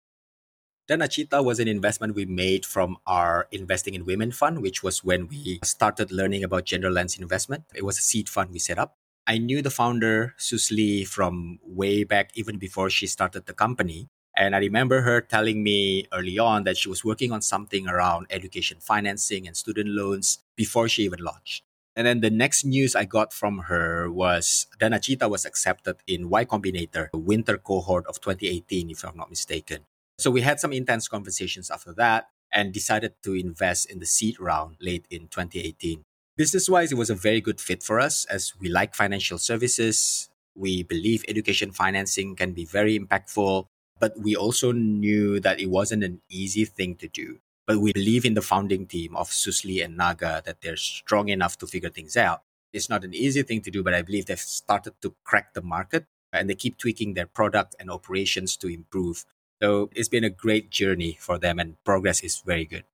Danacita 0.90 1.44
was 1.44 1.60
an 1.60 1.68
investment 1.68 2.16
we 2.16 2.24
made 2.24 2.66
from 2.66 2.96
our 3.06 3.46
Investing 3.52 3.94
in 3.94 4.04
Women 4.04 4.32
fund, 4.32 4.62
which 4.62 4.82
was 4.82 5.04
when 5.04 5.28
we 5.28 5.60
started 5.62 6.10
learning 6.10 6.42
about 6.42 6.64
gender 6.64 6.90
lens 6.90 7.16
investment. 7.16 7.62
It 7.72 7.84
was 7.84 7.98
a 7.98 8.02
seed 8.02 8.28
fund 8.28 8.50
we 8.50 8.58
set 8.58 8.80
up. 8.80 8.96
I 9.24 9.38
knew 9.38 9.62
the 9.62 9.70
founder, 9.70 10.34
Susli, 10.40 11.06
from 11.06 11.60
way 11.62 12.02
back, 12.02 12.32
even 12.34 12.58
before 12.58 12.90
she 12.90 13.06
started 13.06 13.46
the 13.46 13.54
company. 13.54 14.08
And 14.36 14.56
I 14.56 14.58
remember 14.58 15.02
her 15.02 15.20
telling 15.20 15.62
me 15.62 16.08
early 16.12 16.36
on 16.36 16.64
that 16.64 16.78
she 16.78 16.88
was 16.88 17.04
working 17.04 17.30
on 17.30 17.42
something 17.42 17.86
around 17.86 18.26
education 18.30 18.78
financing 18.80 19.46
and 19.46 19.56
student 19.56 19.90
loans 19.90 20.40
before 20.56 20.88
she 20.88 21.04
even 21.04 21.20
launched. 21.20 21.62
And 21.98 22.06
then 22.06 22.20
the 22.20 22.30
next 22.30 22.64
news 22.64 22.94
I 22.94 23.04
got 23.04 23.32
from 23.32 23.66
her 23.66 24.08
was 24.08 24.68
Danacita 24.78 25.28
was 25.28 25.44
accepted 25.44 25.96
in 26.06 26.30
Y 26.30 26.44
Combinator, 26.44 27.10
the 27.10 27.18
winter 27.18 27.58
cohort 27.58 28.06
of 28.06 28.20
2018, 28.20 28.88
if 28.90 29.04
I'm 29.04 29.16
not 29.16 29.30
mistaken. 29.30 29.80
So 30.16 30.30
we 30.30 30.42
had 30.42 30.60
some 30.60 30.72
intense 30.72 31.08
conversations 31.08 31.72
after 31.72 31.92
that 31.94 32.28
and 32.52 32.72
decided 32.72 33.14
to 33.24 33.34
invest 33.34 33.90
in 33.90 33.98
the 33.98 34.06
seed 34.06 34.38
round 34.38 34.76
late 34.80 35.06
in 35.10 35.26
2018. 35.26 36.04
Business 36.36 36.68
wise, 36.68 36.92
it 36.92 36.94
was 36.94 37.10
a 37.10 37.16
very 37.16 37.40
good 37.40 37.60
fit 37.60 37.82
for 37.82 37.98
us 37.98 38.24
as 38.26 38.52
we 38.60 38.68
like 38.68 38.94
financial 38.94 39.36
services. 39.36 40.30
We 40.54 40.84
believe 40.84 41.24
education 41.26 41.72
financing 41.72 42.36
can 42.36 42.52
be 42.52 42.64
very 42.64 42.96
impactful, 42.96 43.66
but 43.98 44.16
we 44.16 44.36
also 44.36 44.70
knew 44.70 45.40
that 45.40 45.58
it 45.58 45.66
wasn't 45.66 46.04
an 46.04 46.20
easy 46.30 46.64
thing 46.64 46.94
to 47.02 47.08
do. 47.08 47.40
But 47.68 47.78
we 47.78 47.92
believe 47.92 48.24
in 48.24 48.34
the 48.34 48.42
founding 48.42 48.86
team 48.86 49.14
of 49.14 49.28
Susli 49.28 49.84
and 49.84 49.96
Naga 49.96 50.42
that 50.44 50.62
they're 50.62 50.76
strong 50.76 51.28
enough 51.28 51.56
to 51.58 51.68
figure 51.68 51.90
things 51.90 52.16
out. 52.16 52.42
It's 52.72 52.88
not 52.88 53.04
an 53.04 53.14
easy 53.14 53.44
thing 53.44 53.60
to 53.62 53.70
do, 53.70 53.84
but 53.84 53.94
I 53.94 54.02
believe 54.02 54.26
they've 54.26 54.40
started 54.40 54.94
to 55.02 55.14
crack 55.22 55.54
the 55.54 55.62
market 55.62 56.06
and 56.32 56.50
they 56.50 56.56
keep 56.56 56.78
tweaking 56.78 57.14
their 57.14 57.26
product 57.26 57.76
and 57.78 57.90
operations 57.90 58.56
to 58.58 58.66
improve 58.66 59.24
so 59.60 59.90
it's 59.94 60.08
been 60.08 60.24
a 60.24 60.30
great 60.30 60.70
journey 60.70 61.16
for 61.20 61.38
them 61.38 61.58
and 61.58 61.82
progress 61.84 62.22
is 62.22 62.40
very 62.40 62.64
good. 62.64 62.84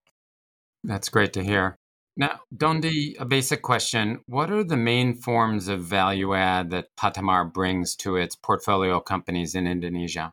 That's 0.83 1.09
great 1.09 1.33
to 1.35 1.45
hear. 1.45 1.77
Now, 2.17 2.41
Dondi, 2.55 3.17
a 3.19 3.25
basic 3.25 3.63
question. 3.63 4.21
What 4.27 4.51
are 4.51 4.65
the 4.65 4.77
main 4.77 5.15
forms 5.15 5.69
of 5.69 5.81
value 5.81 6.35
add 6.35 6.71
that 6.71 6.95
Patamar 6.97 7.45
brings 7.47 7.97
to 7.97 8.17
its 8.17 8.37
portfolio 8.37 9.01
companies 9.01 9.55
in 9.55 9.67
Indonesia? 9.67 10.33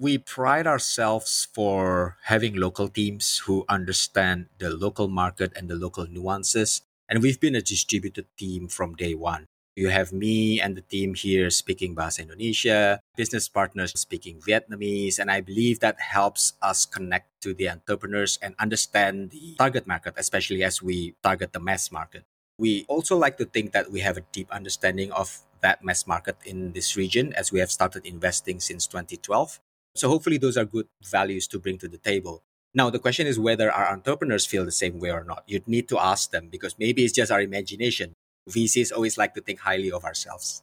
We 0.00 0.16
pride 0.16 0.66
ourselves 0.66 1.52
for 1.52 2.16
having 2.32 2.56
local 2.56 2.88
teams 2.88 3.44
who 3.44 3.68
understand 3.68 4.48
the 4.56 4.72
local 4.72 5.12
market 5.12 5.52
and 5.54 5.68
the 5.68 5.76
local 5.76 6.08
nuances. 6.08 6.80
And 7.04 7.20
we've 7.20 7.38
been 7.38 7.54
a 7.54 7.60
distributed 7.60 8.24
team 8.38 8.68
from 8.68 8.96
day 8.96 9.12
one. 9.12 9.44
You 9.76 9.92
have 9.92 10.08
me 10.08 10.58
and 10.58 10.72
the 10.72 10.80
team 10.80 11.12
here 11.12 11.50
speaking 11.50 11.94
Bahasa 11.94 12.24
Indonesia, 12.24 13.04
business 13.14 13.44
partners 13.52 13.92
speaking 13.92 14.40
Vietnamese, 14.40 15.18
and 15.18 15.30
I 15.30 15.44
believe 15.44 15.84
that 15.84 16.00
helps 16.00 16.54
us 16.64 16.88
connect 16.88 17.28
to 17.44 17.52
the 17.52 17.68
entrepreneurs 17.68 18.38
and 18.40 18.54
understand 18.58 19.36
the 19.36 19.56
target 19.60 19.86
market, 19.86 20.14
especially 20.16 20.64
as 20.64 20.80
we 20.80 21.12
target 21.22 21.52
the 21.52 21.60
mass 21.60 21.92
market. 21.92 22.24
We 22.56 22.86
also 22.88 23.20
like 23.20 23.36
to 23.36 23.44
think 23.44 23.72
that 23.72 23.92
we 23.92 24.00
have 24.00 24.16
a 24.16 24.24
deep 24.32 24.48
understanding 24.48 25.12
of 25.12 25.44
that 25.60 25.84
mass 25.84 26.06
market 26.06 26.40
in 26.46 26.72
this 26.72 26.96
region 26.96 27.34
as 27.36 27.52
we 27.52 27.60
have 27.60 27.70
started 27.70 28.06
investing 28.06 28.60
since 28.60 28.86
2012. 28.86 29.60
So 29.94 30.08
hopefully 30.08 30.38
those 30.38 30.56
are 30.56 30.64
good 30.64 30.88
values 31.02 31.46
to 31.48 31.58
bring 31.58 31.78
to 31.78 31.88
the 31.88 31.98
table. 31.98 32.42
Now, 32.72 32.88
the 32.90 33.00
question 33.00 33.26
is 33.26 33.38
whether 33.38 33.70
our 33.70 33.90
entrepreneurs 33.90 34.46
feel 34.46 34.64
the 34.64 34.70
same 34.70 35.00
way 35.00 35.10
or 35.10 35.24
not. 35.24 35.42
You'd 35.46 35.66
need 35.66 35.88
to 35.88 35.98
ask 35.98 36.30
them 36.30 36.48
because 36.48 36.76
maybe 36.78 37.04
it's 37.04 37.14
just 37.14 37.32
our 37.32 37.40
imagination. 37.40 38.14
VCs 38.48 38.92
always 38.92 39.18
like 39.18 39.34
to 39.34 39.40
think 39.40 39.60
highly 39.60 39.90
of 39.90 40.04
ourselves. 40.04 40.62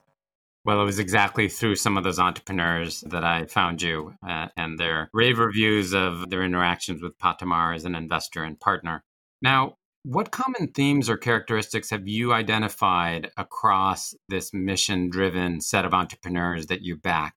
Well, 0.63 0.81
it 0.81 0.85
was 0.85 0.99
exactly 0.99 1.47
through 1.47 1.75
some 1.75 1.97
of 1.97 2.03
those 2.03 2.19
entrepreneurs 2.19 3.01
that 3.07 3.23
I 3.23 3.45
found 3.45 3.81
you 3.81 4.15
uh, 4.27 4.47
and 4.57 4.77
their 4.77 5.09
rave 5.13 5.39
reviews 5.39 5.93
of 5.93 6.29
their 6.29 6.43
interactions 6.43 7.01
with 7.01 7.17
Patamar 7.17 7.73
as 7.73 7.85
an 7.85 7.95
investor 7.95 8.43
and 8.43 8.59
partner. 8.59 9.03
Now, 9.41 9.75
what 10.03 10.31
common 10.31 10.67
themes 10.73 11.09
or 11.09 11.17
characteristics 11.17 11.89
have 11.89 12.07
you 12.07 12.33
identified 12.33 13.31
across 13.37 14.13
this 14.29 14.53
mission 14.53 15.09
driven 15.09 15.61
set 15.61 15.85
of 15.85 15.93
entrepreneurs 15.93 16.67
that 16.67 16.81
you 16.81 16.95
back? 16.95 17.36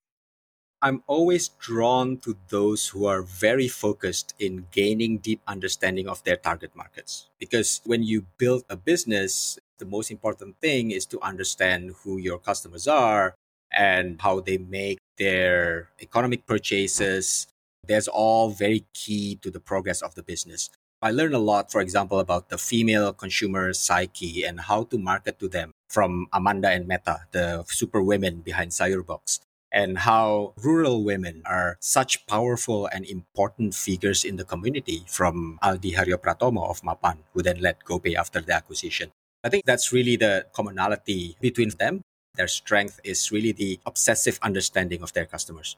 I'm 0.82 1.02
always 1.06 1.48
drawn 1.60 2.16
to 2.24 2.38
those 2.48 2.88
who 2.88 3.04
are 3.04 3.20
very 3.20 3.68
focused 3.68 4.32
in 4.38 4.64
gaining 4.72 5.18
deep 5.18 5.42
understanding 5.46 6.08
of 6.08 6.24
their 6.24 6.36
target 6.36 6.74
markets. 6.74 7.28
Because 7.38 7.82
when 7.84 8.02
you 8.02 8.24
build 8.38 8.64
a 8.70 8.76
business, 8.76 9.58
the 9.78 9.84
most 9.84 10.10
important 10.10 10.56
thing 10.60 10.90
is 10.90 11.04
to 11.12 11.20
understand 11.20 11.96
who 12.02 12.16
your 12.16 12.38
customers 12.38 12.88
are 12.88 13.34
and 13.70 14.22
how 14.22 14.40
they 14.40 14.56
make 14.56 14.96
their 15.18 15.90
economic 16.00 16.46
purchases. 16.46 17.46
That's 17.86 18.08
all 18.08 18.48
very 18.48 18.86
key 18.94 19.36
to 19.42 19.50
the 19.50 19.60
progress 19.60 20.00
of 20.00 20.14
the 20.14 20.22
business. 20.22 20.70
I 21.02 21.10
learned 21.10 21.34
a 21.34 21.38
lot, 21.38 21.70
for 21.70 21.82
example, 21.82 22.20
about 22.20 22.48
the 22.48 22.56
female 22.56 23.12
consumer 23.12 23.74
psyche 23.74 24.44
and 24.44 24.60
how 24.60 24.84
to 24.84 24.98
market 24.98 25.38
to 25.40 25.48
them 25.48 25.72
from 25.90 26.26
Amanda 26.32 26.70
and 26.70 26.88
Metha, 26.88 27.24
the 27.32 27.64
super 27.66 28.00
women 28.00 28.40
behind 28.40 28.70
Sayurbox 28.70 29.40
and 29.72 29.98
how 29.98 30.52
rural 30.62 31.04
women 31.04 31.42
are 31.46 31.76
such 31.80 32.26
powerful 32.26 32.86
and 32.86 33.04
important 33.06 33.74
figures 33.74 34.24
in 34.24 34.36
the 34.36 34.44
community 34.44 35.04
from 35.06 35.58
Aldi 35.62 35.94
Haryopratomo 35.94 36.68
of 36.68 36.82
Mapan, 36.82 37.18
who 37.32 37.42
then 37.42 37.60
led 37.60 37.76
GoPay 37.84 38.14
after 38.14 38.40
the 38.40 38.54
acquisition. 38.54 39.10
I 39.44 39.48
think 39.48 39.64
that's 39.64 39.92
really 39.92 40.16
the 40.16 40.46
commonality 40.52 41.36
between 41.40 41.70
them. 41.78 42.02
Their 42.34 42.48
strength 42.48 43.00
is 43.04 43.32
really 43.32 43.52
the 43.52 43.80
obsessive 43.86 44.38
understanding 44.42 45.02
of 45.02 45.12
their 45.12 45.26
customers. 45.26 45.76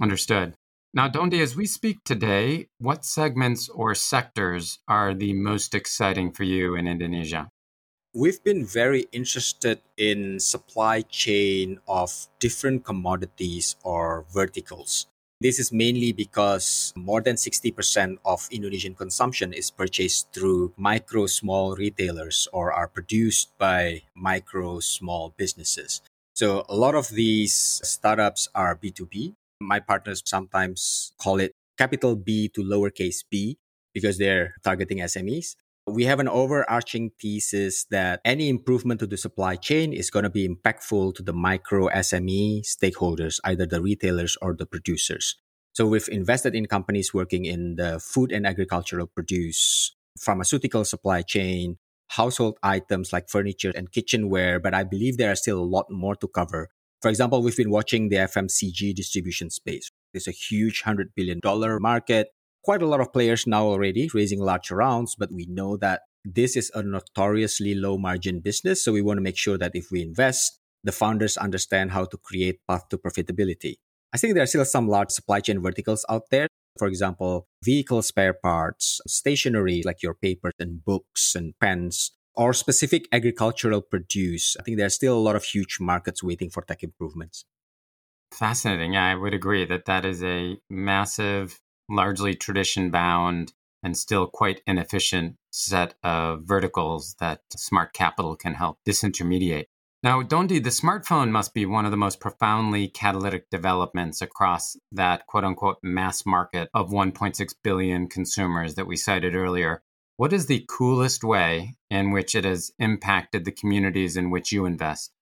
Understood. 0.00 0.54
Now, 0.94 1.08
Dondi, 1.08 1.40
as 1.42 1.54
we 1.54 1.66
speak 1.66 2.02
today, 2.04 2.68
what 2.78 3.04
segments 3.04 3.68
or 3.68 3.94
sectors 3.94 4.78
are 4.88 5.12
the 5.12 5.34
most 5.34 5.74
exciting 5.74 6.32
for 6.32 6.44
you 6.44 6.74
in 6.74 6.86
Indonesia? 6.86 7.48
We've 8.14 8.42
been 8.42 8.64
very 8.64 9.06
interested 9.12 9.80
in 9.96 10.40
supply 10.40 11.02
chain 11.02 11.78
of 11.86 12.28
different 12.38 12.84
commodities 12.84 13.76
or 13.82 14.24
verticals. 14.32 15.06
This 15.40 15.60
is 15.60 15.70
mainly 15.70 16.12
because 16.12 16.92
more 16.96 17.20
than 17.20 17.36
60% 17.36 18.18
of 18.24 18.48
Indonesian 18.50 18.94
consumption 18.94 19.52
is 19.52 19.70
purchased 19.70 20.32
through 20.32 20.72
micro 20.76 21.26
small 21.26 21.76
retailers 21.76 22.48
or 22.52 22.72
are 22.72 22.88
produced 22.88 23.56
by 23.56 24.02
micro 24.16 24.80
small 24.80 25.34
businesses. 25.36 26.00
So 26.34 26.64
a 26.68 26.74
lot 26.74 26.94
of 26.94 27.08
these 27.10 27.54
startups 27.84 28.48
are 28.54 28.74
B2B. 28.74 29.34
My 29.60 29.78
partners 29.80 30.22
sometimes 30.24 31.12
call 31.20 31.38
it 31.38 31.52
capital 31.76 32.16
B 32.16 32.48
to 32.48 32.62
lowercase 32.62 33.22
b 33.30 33.58
because 33.94 34.18
they're 34.18 34.54
targeting 34.64 34.98
SMEs 34.98 35.54
we 35.88 36.04
have 36.04 36.20
an 36.20 36.28
overarching 36.28 37.10
thesis 37.20 37.84
that 37.90 38.20
any 38.24 38.48
improvement 38.48 39.00
to 39.00 39.06
the 39.06 39.16
supply 39.16 39.56
chain 39.56 39.92
is 39.92 40.10
going 40.10 40.22
to 40.22 40.30
be 40.30 40.48
impactful 40.48 41.14
to 41.14 41.22
the 41.22 41.32
micro 41.32 41.88
SME 41.88 42.62
stakeholders, 42.62 43.40
either 43.44 43.66
the 43.66 43.82
retailers 43.82 44.36
or 44.40 44.54
the 44.54 44.66
producers. 44.66 45.36
So 45.72 45.86
we've 45.86 46.08
invested 46.08 46.54
in 46.54 46.66
companies 46.66 47.14
working 47.14 47.44
in 47.44 47.76
the 47.76 48.00
food 48.00 48.32
and 48.32 48.46
agricultural 48.46 49.06
produce, 49.06 49.94
pharmaceutical 50.18 50.84
supply 50.84 51.22
chain, 51.22 51.76
household 52.08 52.58
items 52.62 53.12
like 53.12 53.28
furniture 53.28 53.72
and 53.74 53.92
kitchenware, 53.92 54.58
but 54.58 54.74
I 54.74 54.84
believe 54.84 55.16
there 55.16 55.30
are 55.30 55.36
still 55.36 55.60
a 55.60 55.62
lot 55.62 55.86
more 55.90 56.16
to 56.16 56.28
cover. 56.28 56.68
For 57.00 57.08
example, 57.08 57.42
we've 57.42 57.56
been 57.56 57.70
watching 57.70 58.08
the 58.08 58.16
FMCG 58.16 58.94
distribution 58.94 59.50
space. 59.50 59.90
It's 60.14 60.26
a 60.26 60.32
huge 60.32 60.82
$100 60.84 61.14
billion 61.14 61.40
market 61.80 62.28
quite 62.62 62.82
a 62.82 62.86
lot 62.86 63.00
of 63.00 63.12
players 63.12 63.46
now 63.46 63.64
already 63.64 64.08
raising 64.12 64.40
large 64.40 64.70
rounds, 64.70 65.14
but 65.18 65.32
we 65.32 65.46
know 65.46 65.76
that 65.78 66.02
this 66.24 66.56
is 66.56 66.70
a 66.74 66.82
notoriously 66.82 67.74
low 67.74 67.96
margin 67.96 68.40
business. 68.40 68.84
So 68.84 68.92
we 68.92 69.02
want 69.02 69.18
to 69.18 69.22
make 69.22 69.36
sure 69.38 69.58
that 69.58 69.72
if 69.74 69.90
we 69.90 70.02
invest, 70.02 70.58
the 70.84 70.92
founders 70.92 71.36
understand 71.36 71.92
how 71.92 72.04
to 72.04 72.16
create 72.16 72.60
path 72.68 72.88
to 72.90 72.98
profitability. 72.98 73.76
I 74.12 74.18
think 74.18 74.34
there 74.34 74.42
are 74.42 74.46
still 74.46 74.64
some 74.64 74.88
large 74.88 75.10
supply 75.10 75.40
chain 75.40 75.60
verticals 75.62 76.04
out 76.08 76.30
there. 76.30 76.48
For 76.78 76.86
example, 76.86 77.46
vehicle 77.64 78.02
spare 78.02 78.32
parts, 78.32 79.00
stationery 79.06 79.82
like 79.84 80.02
your 80.02 80.14
papers 80.14 80.54
and 80.58 80.84
books 80.84 81.34
and 81.34 81.54
pens, 81.60 82.12
or 82.34 82.52
specific 82.52 83.06
agricultural 83.12 83.82
produce. 83.82 84.56
I 84.58 84.62
think 84.62 84.76
there 84.76 84.86
are 84.86 84.90
still 84.90 85.18
a 85.18 85.20
lot 85.20 85.34
of 85.34 85.44
huge 85.44 85.78
markets 85.80 86.22
waiting 86.22 86.50
for 86.50 86.62
tech 86.62 86.82
improvements. 86.82 87.44
Fascinating. 88.32 88.96
I 88.96 89.14
would 89.14 89.34
agree 89.34 89.64
that 89.64 89.86
that 89.86 90.04
is 90.04 90.22
a 90.22 90.56
massive 90.70 91.60
largely 91.88 92.34
tradition 92.34 92.90
bound 92.90 93.52
and 93.82 93.96
still 93.96 94.26
quite 94.26 94.60
inefficient 94.66 95.36
set 95.50 95.94
of 96.02 96.42
verticals 96.42 97.14
that 97.20 97.42
smart 97.50 97.92
capital 97.92 98.36
can 98.36 98.54
help 98.54 98.78
disintermediate. 98.86 99.66
Now, 100.02 100.22
Dondi, 100.22 100.62
the 100.62 100.70
smartphone 100.70 101.30
must 101.30 101.54
be 101.54 101.66
one 101.66 101.84
of 101.84 101.90
the 101.90 101.96
most 101.96 102.20
profoundly 102.20 102.86
catalytic 102.86 103.50
developments 103.50 104.22
across 104.22 104.76
that 104.92 105.26
quote 105.26 105.44
unquote 105.44 105.78
mass 105.82 106.24
market 106.24 106.68
of 106.72 106.90
1.6 106.90 107.54
billion 107.64 108.08
consumers 108.08 108.76
that 108.76 108.86
we 108.86 108.96
cited 108.96 109.34
earlier. 109.34 109.82
What 110.16 110.32
is 110.32 110.46
the 110.46 110.64
coolest 110.68 111.24
way 111.24 111.74
in 111.90 112.12
which 112.12 112.34
it 112.36 112.44
has 112.44 112.70
impacted 112.78 113.44
the 113.44 113.52
communities 113.52 114.16
in 114.16 114.30
which 114.30 114.52
you 114.52 114.66
invest? 114.66 115.12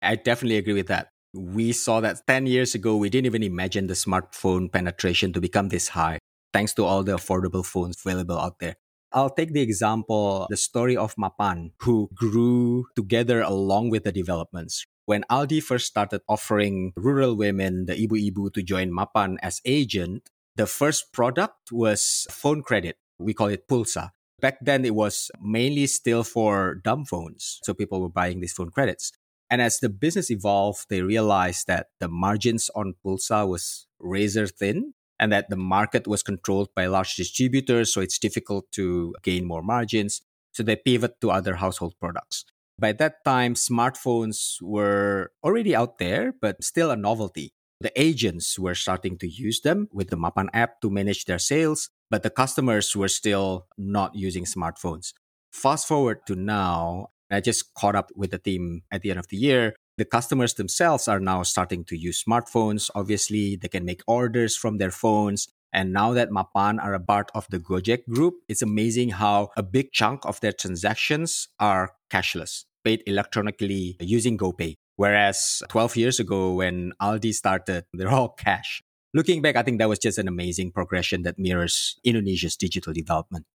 I 0.00 0.16
definitely 0.16 0.56
agree 0.56 0.74
with 0.74 0.88
that 0.88 1.11
we 1.34 1.72
saw 1.72 2.00
that 2.00 2.26
10 2.26 2.46
years 2.46 2.74
ago, 2.74 2.96
we 2.96 3.08
didn't 3.08 3.26
even 3.26 3.42
imagine 3.42 3.86
the 3.86 3.94
smartphone 3.94 4.70
penetration 4.70 5.32
to 5.32 5.40
become 5.40 5.68
this 5.68 5.88
high. 5.88 6.18
thanks 6.52 6.74
to 6.74 6.84
all 6.84 7.02
the 7.02 7.16
affordable 7.16 7.64
phones 7.64 7.96
available 8.04 8.38
out 8.38 8.58
there. 8.58 8.76
I'll 9.10 9.30
take 9.32 9.54
the 9.54 9.62
example, 9.62 10.46
the 10.50 10.56
story 10.56 10.96
of 10.96 11.16
Mapan, 11.16 11.72
who 11.80 12.10
grew 12.12 12.84
together 12.94 13.40
along 13.40 13.88
with 13.88 14.04
the 14.04 14.12
developments. 14.12 14.84
When 15.06 15.24
Aldi 15.30 15.62
first 15.62 15.86
started 15.86 16.20
offering 16.28 16.92
rural 16.94 17.34
women, 17.36 17.86
the 17.86 17.94
Ibu 17.94 18.32
Ibu, 18.32 18.52
to 18.52 18.62
join 18.62 18.92
Mapan 18.92 19.36
as 19.42 19.60
agent, 19.64 20.28
the 20.56 20.66
first 20.66 21.12
product 21.12 21.72
was 21.72 22.26
phone 22.30 22.62
credit. 22.62 22.96
We 23.18 23.32
call 23.32 23.48
it 23.48 23.66
Pulsa. 23.66 24.10
Back 24.40 24.58
then, 24.60 24.84
it 24.84 24.94
was 24.94 25.30
mainly 25.40 25.86
still 25.86 26.24
for 26.24 26.74
dumb 26.74 27.04
phones. 27.04 27.60
So 27.62 27.72
people 27.72 28.00
were 28.00 28.08
buying 28.08 28.40
these 28.40 28.52
phone 28.52 28.70
credits. 28.70 29.12
And 29.52 29.60
as 29.60 29.80
the 29.80 29.90
business 29.90 30.30
evolved, 30.30 30.86
they 30.88 31.02
realized 31.02 31.66
that 31.66 31.88
the 32.00 32.08
margins 32.08 32.70
on 32.74 32.94
Pulsa 33.04 33.46
was 33.46 33.86
razor 34.00 34.46
thin 34.46 34.94
and 35.20 35.30
that 35.30 35.50
the 35.50 35.56
market 35.56 36.06
was 36.06 36.22
controlled 36.22 36.70
by 36.74 36.86
large 36.86 37.16
distributors. 37.16 37.92
So 37.92 38.00
it's 38.00 38.18
difficult 38.18 38.72
to 38.72 39.14
gain 39.22 39.44
more 39.44 39.60
margins. 39.60 40.22
So 40.52 40.62
they 40.62 40.76
pivot 40.76 41.20
to 41.20 41.30
other 41.30 41.56
household 41.56 41.96
products. 42.00 42.46
By 42.78 42.92
that 42.92 43.24
time, 43.26 43.52
smartphones 43.52 44.56
were 44.62 45.32
already 45.44 45.76
out 45.76 45.98
there, 45.98 46.32
but 46.32 46.64
still 46.64 46.90
a 46.90 46.96
novelty. 46.96 47.52
The 47.78 47.92
agents 47.94 48.58
were 48.58 48.74
starting 48.74 49.18
to 49.18 49.28
use 49.28 49.60
them 49.60 49.88
with 49.92 50.08
the 50.08 50.16
Mapan 50.16 50.48
app 50.54 50.80
to 50.80 50.88
manage 50.88 51.26
their 51.26 51.38
sales, 51.38 51.90
but 52.08 52.22
the 52.22 52.30
customers 52.30 52.96
were 52.96 53.08
still 53.08 53.66
not 53.76 54.16
using 54.16 54.46
smartphones. 54.46 55.12
Fast 55.52 55.86
forward 55.86 56.26
to 56.26 56.34
now, 56.34 57.08
I 57.34 57.40
just 57.40 57.74
caught 57.74 57.94
up 57.94 58.10
with 58.14 58.30
the 58.30 58.38
team 58.38 58.82
at 58.90 59.02
the 59.02 59.10
end 59.10 59.18
of 59.18 59.28
the 59.28 59.36
year. 59.36 59.74
The 59.98 60.04
customers 60.04 60.54
themselves 60.54 61.08
are 61.08 61.20
now 61.20 61.42
starting 61.42 61.84
to 61.84 61.96
use 61.96 62.22
smartphones. 62.24 62.90
Obviously, 62.94 63.56
they 63.56 63.68
can 63.68 63.84
make 63.84 64.02
orders 64.06 64.56
from 64.56 64.78
their 64.78 64.90
phones. 64.90 65.48
And 65.72 65.92
now 65.92 66.12
that 66.12 66.30
Mapan 66.30 66.82
are 66.82 66.94
a 66.94 67.00
part 67.00 67.30
of 67.34 67.46
the 67.50 67.58
Gojek 67.58 68.06
group, 68.08 68.34
it's 68.48 68.62
amazing 68.62 69.10
how 69.10 69.50
a 69.56 69.62
big 69.62 69.92
chunk 69.92 70.24
of 70.24 70.40
their 70.40 70.52
transactions 70.52 71.48
are 71.58 71.92
cashless, 72.10 72.64
paid 72.84 73.02
electronically 73.06 73.96
using 74.00 74.36
GoPay. 74.36 74.76
Whereas 74.96 75.62
12 75.68 75.96
years 75.96 76.20
ago, 76.20 76.54
when 76.54 76.92
Aldi 77.00 77.32
started, 77.32 77.84
they're 77.92 78.10
all 78.10 78.30
cash. 78.30 78.82
Looking 79.14 79.42
back, 79.42 79.56
I 79.56 79.62
think 79.62 79.78
that 79.78 79.88
was 79.88 79.98
just 79.98 80.18
an 80.18 80.28
amazing 80.28 80.72
progression 80.72 81.22
that 81.22 81.38
mirrors 81.38 81.96
Indonesia's 82.04 82.56
digital 82.56 82.92
development 82.92 83.46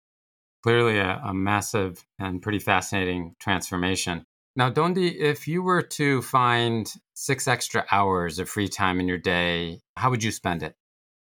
clearly 0.63 0.97
a, 0.97 1.21
a 1.23 1.33
massive 1.33 2.05
and 2.19 2.41
pretty 2.41 2.59
fascinating 2.59 3.35
transformation. 3.39 4.25
Now, 4.55 4.71
Dondi, 4.71 5.15
if 5.15 5.47
you 5.47 5.61
were 5.61 5.83
to 5.83 6.21
find 6.23 6.91
six 7.13 7.47
extra 7.47 7.85
hours 7.91 8.39
of 8.39 8.49
free 8.49 8.67
time 8.67 8.99
in 8.99 9.07
your 9.07 9.19
day, 9.19 9.81
how 9.95 10.09
would 10.09 10.23
you 10.23 10.31
spend 10.31 10.63
it? 10.63 10.75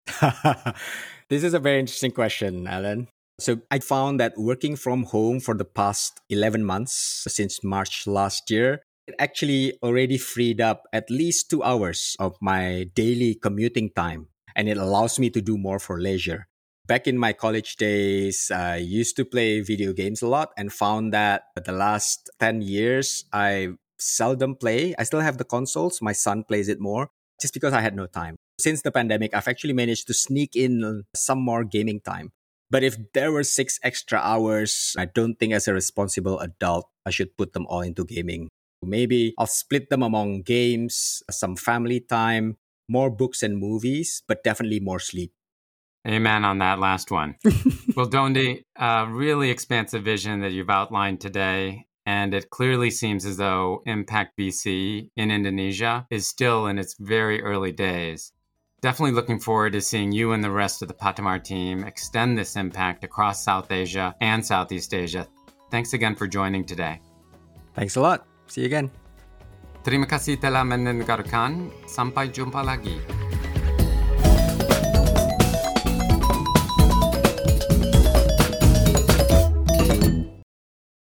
this 1.28 1.44
is 1.44 1.52
a 1.52 1.58
very 1.58 1.78
interesting 1.78 2.12
question, 2.12 2.66
Alan. 2.66 3.08
So, 3.38 3.60
I 3.70 3.80
found 3.80 4.18
that 4.20 4.38
working 4.38 4.74
from 4.74 5.04
home 5.04 5.40
for 5.40 5.54
the 5.54 5.66
past 5.66 6.20
11 6.30 6.64
months 6.64 7.24
since 7.28 7.62
March 7.62 8.06
last 8.06 8.50
year, 8.50 8.80
it 9.06 9.14
actually 9.18 9.78
already 9.82 10.16
freed 10.16 10.60
up 10.60 10.84
at 10.92 11.10
least 11.10 11.50
two 11.50 11.62
hours 11.62 12.16
of 12.18 12.36
my 12.40 12.88
daily 12.94 13.34
commuting 13.34 13.90
time. 13.90 14.28
And 14.56 14.66
it 14.66 14.78
allows 14.78 15.18
me 15.18 15.28
to 15.30 15.42
do 15.42 15.58
more 15.58 15.78
for 15.78 16.00
leisure 16.00 16.48
back 16.86 17.06
in 17.06 17.18
my 17.18 17.32
college 17.32 17.76
days, 17.76 18.50
I 18.50 18.76
used 18.76 19.16
to 19.16 19.24
play 19.24 19.60
video 19.60 19.92
games 19.92 20.22
a 20.22 20.28
lot 20.28 20.50
and 20.56 20.72
found 20.72 21.12
that 21.12 21.50
the 21.54 21.72
last 21.72 22.30
10 22.40 22.62
years, 22.62 23.24
I 23.32 23.74
seldom 23.98 24.54
play. 24.54 24.94
I 24.98 25.04
still 25.04 25.20
have 25.20 25.38
the 25.38 25.44
consoles. 25.44 26.00
My 26.00 26.12
son 26.12 26.44
plays 26.44 26.68
it 26.68 26.80
more 26.80 27.10
just 27.40 27.54
because 27.54 27.72
I 27.72 27.80
had 27.80 27.96
no 27.96 28.06
time. 28.06 28.36
Since 28.58 28.82
the 28.82 28.92
pandemic, 28.92 29.34
I've 29.34 29.48
actually 29.48 29.74
managed 29.74 30.06
to 30.06 30.14
sneak 30.14 30.56
in 30.56 31.04
some 31.14 31.40
more 31.40 31.64
gaming 31.64 32.00
time. 32.00 32.30
But 32.70 32.82
if 32.82 32.96
there 33.12 33.30
were 33.30 33.44
six 33.44 33.78
extra 33.82 34.18
hours, 34.18 34.94
I 34.98 35.04
don't 35.04 35.38
think 35.38 35.52
as 35.52 35.68
a 35.68 35.74
responsible 35.74 36.40
adult, 36.40 36.88
I 37.04 37.10
should 37.10 37.36
put 37.36 37.52
them 37.52 37.66
all 37.68 37.82
into 37.82 38.04
gaming. 38.04 38.48
Maybe 38.82 39.34
I'll 39.38 39.46
split 39.46 39.88
them 39.90 40.02
among 40.02 40.42
games, 40.42 41.22
some 41.30 41.56
family 41.56 42.00
time, 42.00 42.56
more 42.88 43.10
books 43.10 43.42
and 43.42 43.58
movies, 43.58 44.22
but 44.26 44.42
definitely 44.42 44.80
more 44.80 44.98
sleep. 44.98 45.32
Amen 46.06 46.44
on 46.44 46.58
that 46.58 46.78
last 46.78 47.10
one. 47.10 47.34
well, 47.96 48.06
Dondi, 48.06 48.62
a 48.76 49.06
really 49.10 49.50
expansive 49.50 50.04
vision 50.04 50.40
that 50.40 50.52
you've 50.52 50.70
outlined 50.70 51.20
today. 51.20 51.86
And 52.06 52.32
it 52.32 52.50
clearly 52.50 52.90
seems 52.90 53.26
as 53.26 53.36
though 53.36 53.82
Impact 53.84 54.38
VC 54.38 55.10
in 55.16 55.32
Indonesia 55.32 56.06
is 56.08 56.28
still 56.28 56.68
in 56.68 56.78
its 56.78 56.94
very 57.00 57.42
early 57.42 57.72
days. 57.72 58.32
Definitely 58.80 59.18
looking 59.18 59.40
forward 59.40 59.72
to 59.72 59.80
seeing 59.80 60.12
you 60.12 60.30
and 60.30 60.44
the 60.44 60.50
rest 60.50 60.82
of 60.82 60.86
the 60.86 60.94
Patamar 60.94 61.40
team 61.40 61.82
extend 61.82 62.38
this 62.38 62.54
impact 62.54 63.02
across 63.02 63.42
South 63.42 63.72
Asia 63.72 64.14
and 64.20 64.46
Southeast 64.46 64.94
Asia. 64.94 65.26
Thanks 65.72 65.92
again 65.94 66.14
for 66.14 66.28
joining 66.28 66.64
today. 66.64 67.00
Thanks 67.74 67.96
a 67.96 68.00
lot. 68.00 68.24
See 68.46 68.60
you 68.60 68.70
again. 68.70 68.90
Terima 69.82 70.06
kasih 70.06 70.38
telah 70.38 70.62
mendengarkan. 70.62 71.74
Sampai 71.90 72.30
jumpa 72.30 72.62
lagi. 72.62 73.25